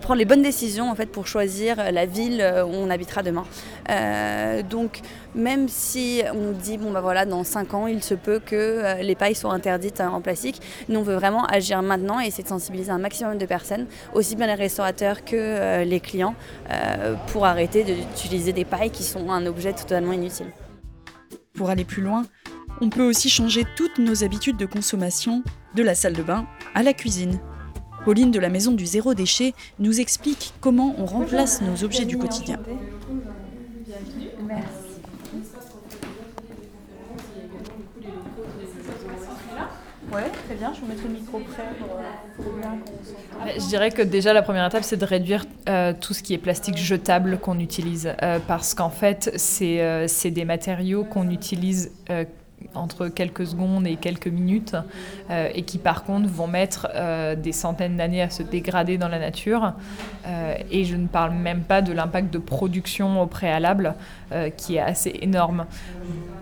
[0.00, 3.44] prendre les bonnes décisions en fait pour choisir la ville où on habitera demain.
[3.90, 5.00] Euh, donc
[5.34, 8.94] même si on dit bon bah voilà dans 5 ans il se peut que euh,
[9.02, 12.48] les pailles soient interdites en plastique, nous on veut vraiment agir maintenant et essayer de
[12.48, 16.34] sensibiliser un maximum de personnes, aussi bien les restaurateurs que euh, les clients,
[17.28, 20.46] pour arrêter d'utiliser des pailles qui sont un objet totalement inutile.
[21.54, 22.24] Pour aller plus loin,
[22.80, 25.42] on peut aussi changer toutes nos habitudes de consommation,
[25.74, 27.40] de la salle de bain à la cuisine.
[28.04, 32.18] Pauline de la maison du zéro déchet nous explique comment on remplace nos objets du
[32.18, 32.58] quotidien.
[40.56, 40.72] Bien.
[40.74, 44.42] Je vous mettrai le micro près pour, euh, bien qu'on Je dirais que déjà la
[44.42, 48.12] première étape, c'est de réduire euh, tout ce qui est plastique jetable qu'on utilise.
[48.22, 51.92] Euh, parce qu'en fait, c'est des matériaux qu'on utilise
[52.74, 54.74] entre quelques secondes et quelques minutes,
[55.30, 56.88] et qui par contre vont mettre
[57.36, 59.74] des centaines d'années à se dégrader dans la nature.
[60.70, 63.94] Et je ne parle même pas de l'impact de production au préalable,
[64.56, 65.66] qui est assez énorme.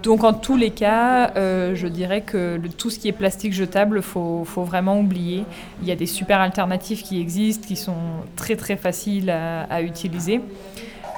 [0.02, 4.44] Donc en tous les cas, je dirais que tout ce qui est plastique jetable, faut,
[4.56, 5.44] vraiment oublier.
[5.82, 7.94] Il y a des super alternatives qui existent, qui sont
[8.36, 10.40] très très faciles à, à utiliser.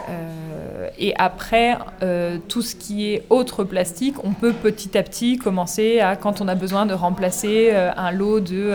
[0.09, 5.39] Euh, et après, euh, tout ce qui est autre plastique, on peut petit à petit
[5.39, 8.73] commencer à, quand on a besoin de remplacer euh, un lot de,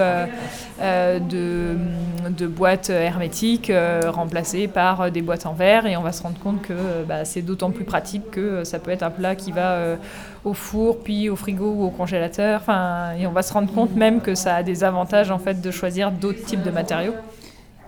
[0.79, 3.71] de, boîtes hermétiques,
[4.07, 5.85] remplacer par des boîtes en verre.
[5.85, 8.91] Et on va se rendre compte que bah, c'est d'autant plus pratique que ça peut
[8.91, 9.97] être un plat qui va
[10.45, 12.61] au four, puis au frigo ou au congélateur.
[13.19, 15.71] Et on va se rendre compte même que ça a des avantages en fait de
[15.71, 17.13] choisir d'autres types de matériaux.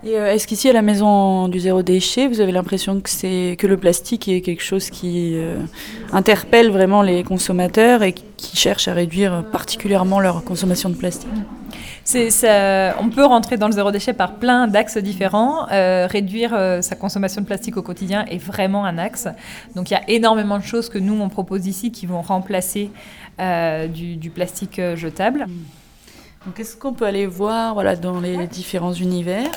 [0.04, 3.56] Et euh, est-ce qu'ici à la maison du zéro déchet, vous avez l'impression que c'est
[3.60, 5.58] que le plastique est quelque chose qui euh,
[6.12, 11.30] interpelle vraiment les consommateurs et qui cherchent à réduire particulièrement leur consommation de plastique?
[12.04, 15.68] Ça, on peut rentrer dans le zéro déchet par plein d'axes différents.
[15.72, 19.28] Euh, réduire sa consommation de plastique au quotidien est vraiment un axe.
[19.76, 22.90] Donc il y a énormément de choses que nous on propose ici qui vont remplacer
[23.40, 25.46] du, du, plastique jetable.
[26.46, 29.52] Donc est-ce qu'on peut aller voir voilà, dans les différents univers?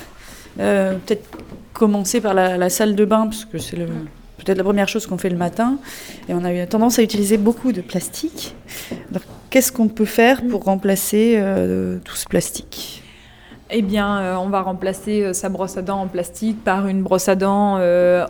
[0.60, 1.24] Euh, peut-être
[1.72, 5.30] commencer par la, salle de bain, parce que c'est peut-être la première chose qu'on fait
[5.30, 5.78] le matin.
[6.28, 8.54] Et on a eu tendance à utiliser beaucoup de plastique.
[9.50, 13.02] qu'est-ce qu'on peut faire pour remplacer euh, tout ce plastique?
[13.70, 17.28] Eh bien, euh, on va remplacer sa brosse à dents en plastique par une brosse
[17.28, 17.80] à dents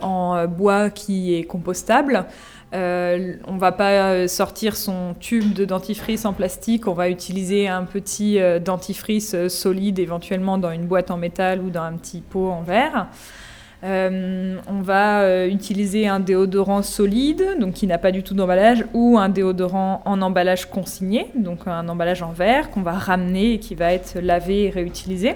[0.01, 2.25] en bois qui est compostable.
[2.73, 7.67] Euh, on va pas euh, sortir son tube de dentifrice en plastique, on va utiliser
[7.67, 12.21] un petit euh, dentifrice solide éventuellement dans une boîte en métal ou dans un petit
[12.21, 13.07] pot en verre.
[13.83, 19.29] on va utiliser un déodorant solide, donc qui n'a pas du tout d'emballage, ou un
[19.29, 23.93] déodorant en emballage consigné, donc un emballage en verre qu'on va ramener et qui va
[23.93, 25.35] être lavé et réutilisé.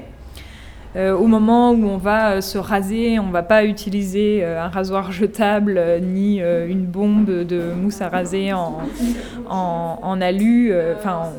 [0.95, 4.63] Euh, au moment où on va euh, se raser, on ne va pas utiliser euh,
[4.63, 8.79] un rasoir jetable ni une bombe de mousse à raser en,
[9.47, 11.31] en, alu, enfin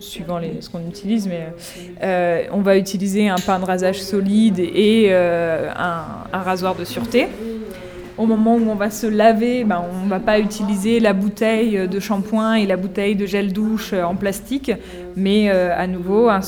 [0.00, 6.38] suivant ce qu'on utilise, mais on va utiliser un pain de rasage solide et un
[6.42, 7.28] rasoir de sûreté
[8.18, 11.88] au moment où on va se laver, ben, on ne va pas utiliser la bouteille
[11.88, 14.72] de shampoing et la bouteille de gel douche en plastique,
[15.16, 16.40] mais euh, à nouveau un,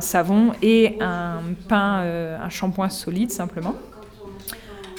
[0.00, 3.74] savon et un pain, euh, un shampoing solide simplement.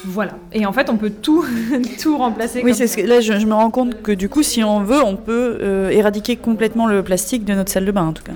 [0.05, 0.33] Voilà.
[0.51, 1.45] Et en fait, on peut tout,
[2.01, 2.61] tout remplacer.
[2.63, 5.01] Oui, c'est ce que, là, je, me rends compte que du coup, si on veut,
[5.01, 8.33] on peut euh, éradiquer complètement le plastique de notre salle de bain, en tout cas.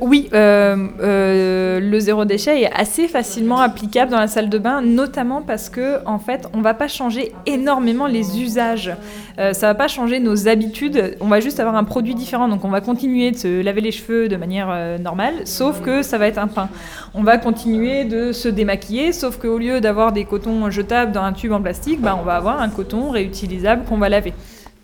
[0.00, 4.80] Oui, euh, euh, le zéro déchet est assez facilement applicable dans la salle de bain,
[4.80, 8.94] notamment parce que en fait, on va pas changer énormément les usages.
[9.38, 11.16] Euh, ça va pas changer nos habitudes.
[11.20, 12.48] On va juste avoir un produit différent.
[12.48, 16.16] Donc, on va continuer de se laver les cheveux de manière normale, sauf que ça
[16.16, 16.68] va être un pain.
[17.14, 21.32] On va continuer de se démaquiller, sauf qu'au lieu d'avoir des cotons jetables dans un
[21.32, 24.34] tube en plastique, bah, on va avoir un coton réutilisable qu'on va laver.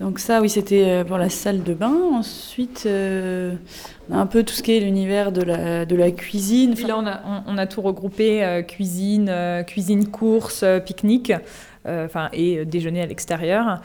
[0.01, 1.95] Donc ça, oui, c'était euh, pour la salle de bain.
[2.13, 3.55] Ensuite, euh,
[4.11, 6.75] un peu tout ce qui est l'univers de la, de la cuisine.
[6.87, 11.33] Là, on a, on, a tout regroupé, euh, cuisine, euh, cuisine, course, pique-nique.
[11.87, 13.83] Enfin, et déjeuner à l'extérieur.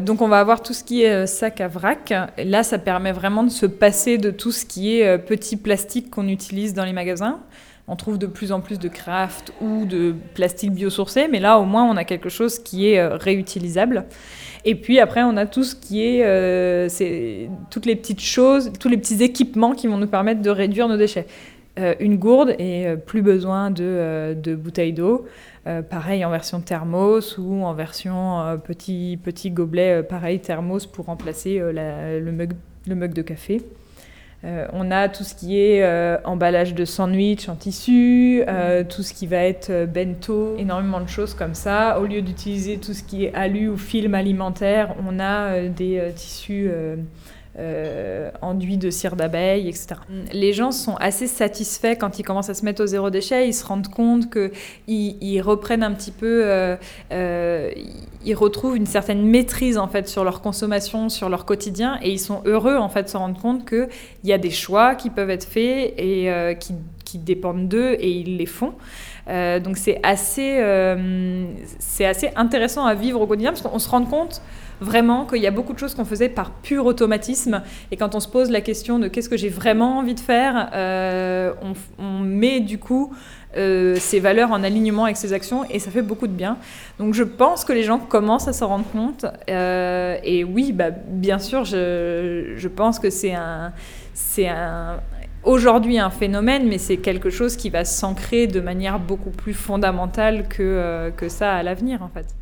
[0.00, 2.14] Donc, on va avoir tout ce qui est sac à vrac.
[2.42, 6.26] Là, ça permet vraiment de se passer de tout ce qui est petit plastique qu'on
[6.28, 7.40] utilise dans les magasins.
[7.86, 11.64] On trouve de plus en plus de craft ou de plastique biosourcé, mais là, au
[11.66, 14.06] moins, on a quelque chose qui est euh, réutilisable.
[14.64, 16.88] Et puis après, on a tout ce qui est, euh,
[17.70, 20.96] toutes les petites choses, tous les petits équipements qui vont nous permettre de réduire nos
[20.96, 21.26] déchets.
[21.78, 25.26] Euh, une gourde et plus besoin de, de bouteilles d'eau.
[25.90, 32.20] Pareil en version thermos ou en version petit, petit gobelet, pareil thermos pour remplacer la-
[32.20, 32.52] le, mug,
[32.86, 33.62] le mug de café.
[34.44, 39.02] Euh, on a tout ce qui est euh, emballage de sandwich en tissu, euh, tout
[39.02, 41.98] ce qui va être bento, énormément de choses comme ça.
[41.98, 46.70] Au lieu d'utiliser tout ce qui est alu ou film alimentaire, on a des tissus
[47.56, 49.94] euh, enduits de cire d'abeille, etc.
[50.32, 53.46] Les gens sont assez satisfaits quand ils commencent à se mettre au zéro déchet.
[53.46, 54.50] Ils se rendent compte qu'ils
[54.88, 56.74] ils reprennent un petit peu, euh,
[57.12, 57.70] euh,
[58.24, 62.18] ils retrouvent une certaine maîtrise en fait sur leur consommation, sur leur quotidien, et ils
[62.18, 63.88] sont heureux en fait de se rendre compte qu'il
[64.24, 66.74] y a des choix qui peuvent être faits et qui,
[67.16, 68.74] dépendent d'eux et ils les font.
[69.28, 70.58] Donc c'est assez,
[71.78, 74.42] c'est assez intéressant à vivre au quotidien parce qu'on se rend compte
[74.84, 78.20] vraiment qu'il y a beaucoup de choses qu'on faisait par pur automatisme et quand on
[78.20, 81.52] se pose la question de qu'est-ce que j'ai vraiment envie de faire, euh,
[81.98, 83.12] on, met du coup
[83.56, 86.58] euh, ces valeurs en alignement avec ses actions et ça fait beaucoup de bien.
[86.98, 90.90] Donc je pense que les gens commencent à s'en rendre compte euh, et oui, bah,
[90.90, 93.72] bien sûr, je, je pense que c'est un,
[94.12, 95.00] c'est un,
[95.44, 100.48] aujourd'hui un phénomène, mais c'est quelque chose qui va s'ancrer de manière beaucoup plus fondamentale
[100.48, 102.34] que, euh, que ça à l'avenir en fait.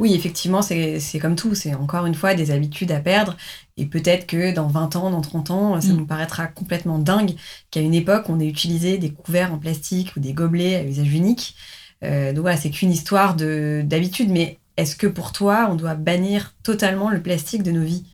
[0.00, 1.54] Oui, effectivement, c'est comme tout.
[1.54, 3.36] C'est encore une fois des habitudes à perdre.
[3.76, 5.96] Et peut-être que dans 20 ans, dans 30 ans, ça Mm.
[5.96, 7.34] nous paraîtra complètement dingue
[7.70, 11.12] qu'à une époque, on ait utilisé des couverts en plastique ou des gobelets à usage
[11.14, 11.54] unique.
[12.02, 14.30] Euh, donc voilà, c'est qu'une histoire de- d'habitude.
[14.30, 18.04] Mais est-ce que pour toi, on doit bannir totalement le plastique de nos vies?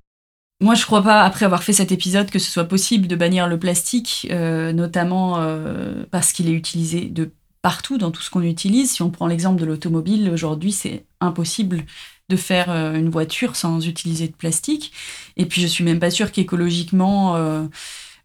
[0.63, 3.49] Moi, je crois pas, après avoir fait cet épisode, que ce soit possible de bannir
[3.49, 7.33] le plastique, euh, notamment euh, parce qu'il est utilisé de
[7.63, 8.93] partout dans tout ce qu'on utilise.
[8.93, 11.85] Si on prend l'exemple de l'automobile, aujourd'hui, c'est impossible
[12.29, 14.93] de faire euh, une voiture sans utiliser de plastique.
[15.37, 17.65] Et puis, je suis même pas sûre qu'écologiquement, euh,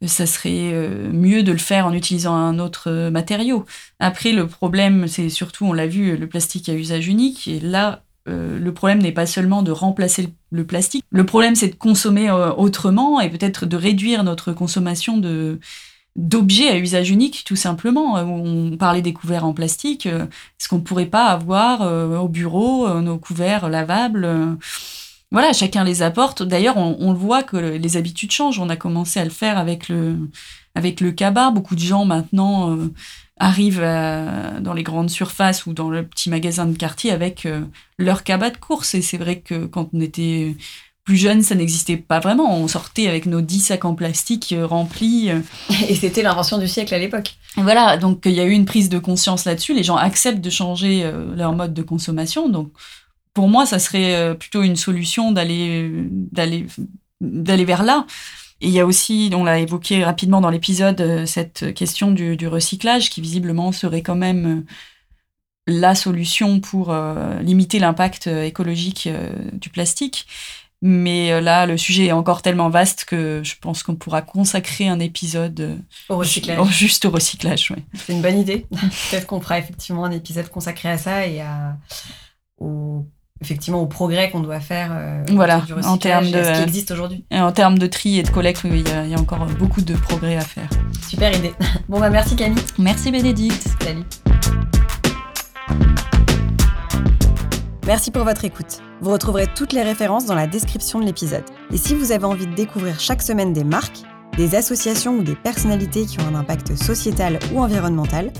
[0.06, 3.66] ça serait euh, mieux de le faire en utilisant un autre matériau.
[4.00, 7.48] Après, le problème, c'est surtout, on l'a vu, le plastique à usage unique.
[7.48, 11.04] Et là, le problème n'est pas seulement de remplacer le, plastique.
[11.12, 15.60] Le problème, c'est de consommer autrement et peut-être de réduire notre consommation de
[16.16, 18.18] d'objets à usage unique, tout simplement.
[18.18, 20.06] Euh, On parlait des couverts en plastique.
[20.06, 24.56] euh, Est-ce qu'on ne pourrait pas avoir euh, au bureau euh, nos couverts lavables euh,
[25.32, 26.44] Voilà, chacun les apporte.
[26.44, 28.60] D'ailleurs, on, le voit que les habitudes changent.
[28.60, 30.18] On a commencé à le faire avec le,
[30.76, 31.52] avec le cabas.
[31.52, 32.94] Beaucoup de gens maintenant euh,
[33.38, 37.66] arrivent dans les grandes surfaces ou dans le petit magasin de quartier avec euh,
[37.98, 38.96] leur cabas de course.
[38.96, 40.56] Et c'est vrai que quand on était
[41.06, 42.58] plus jeune, ça n'existait pas vraiment.
[42.58, 45.30] On sortait avec nos 10 sacs en plastique euh, remplis.
[45.30, 45.40] euh.
[45.88, 47.36] Et c'était l'invention du siècle à l'époque.
[47.58, 49.74] Voilà, donc il y a eu une prise de conscience là-dessus.
[49.74, 52.50] Les gens acceptent de changer euh, leur mode de consommation.
[52.50, 52.72] Donc
[53.34, 56.66] pour moi, ça serait euh, plutôt une solution d'aller d'aller
[57.22, 58.06] d'aller vers là.
[58.62, 62.36] Et il y a aussi, on l'a évoqué rapidement dans l'épisode, euh, cette question du,
[62.38, 64.66] du recyclage qui visiblement serait quand même euh,
[65.68, 70.28] la solution pour euh, limiter l'impact euh, écologique euh, du plastique.
[70.88, 74.88] Mais euh, là, le sujet est encore tellement vaste que je pense qu'on pourra consacrer
[74.88, 75.76] un épisode euh,
[76.10, 76.64] Au recyclage.
[76.68, 77.72] ju- juste au recyclage.
[77.72, 77.84] ouais.
[77.96, 78.68] C'est une bonne idée.
[79.10, 81.76] Peut-être qu'on fera effectivement un épisode consacré à ça et à,
[82.60, 83.04] au,
[83.42, 86.92] effectivement au progrès qu'on doit faire euh, Voilà, du en termes de, ce qui existe
[86.92, 87.26] aujourd'hui.
[87.32, 89.20] et en termes de tri et de collecte, oui, il y, a- il y a
[89.20, 90.70] encore beaucoup de progrès à faire.
[91.10, 91.54] Super idée.
[91.90, 92.62] Bon bah merci Camille.
[92.78, 93.70] Merci Bénédicte.
[93.82, 94.04] Salut.
[97.88, 98.82] Merci pour votre écoute.
[99.06, 101.44] Vous retrouverez toutes les références dans la description de l'épisode.
[101.72, 104.00] Et si vous avez envie de découvrir chaque semaine des marques,
[104.36, 108.34] des associations ou des personnalités qui ont un impact sociétal ou environnemental,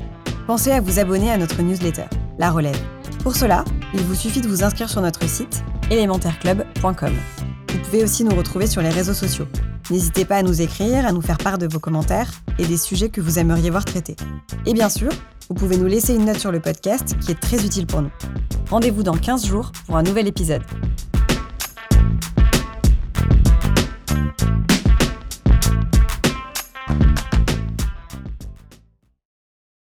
[0.48, 2.06] pensez à vous abonner à notre newsletter,
[2.40, 2.82] La Relève.
[3.22, 3.64] Pour cela,
[3.94, 7.14] il vous suffit de vous inscrire sur notre site élémentaireclub.com.
[7.70, 9.46] Vous pouvez aussi nous retrouver sur les réseaux sociaux.
[9.92, 13.10] N'hésitez pas à nous écrire, à nous faire part de vos commentaires et des sujets
[13.10, 14.16] que vous aimeriez voir traités.
[14.66, 15.12] Et bien sûr,
[15.48, 18.12] vous pouvez nous laisser une note sur le podcast qui est très utile pour nous.
[18.70, 20.64] Rendez-vous dans 15 jours pour un nouvel épisode.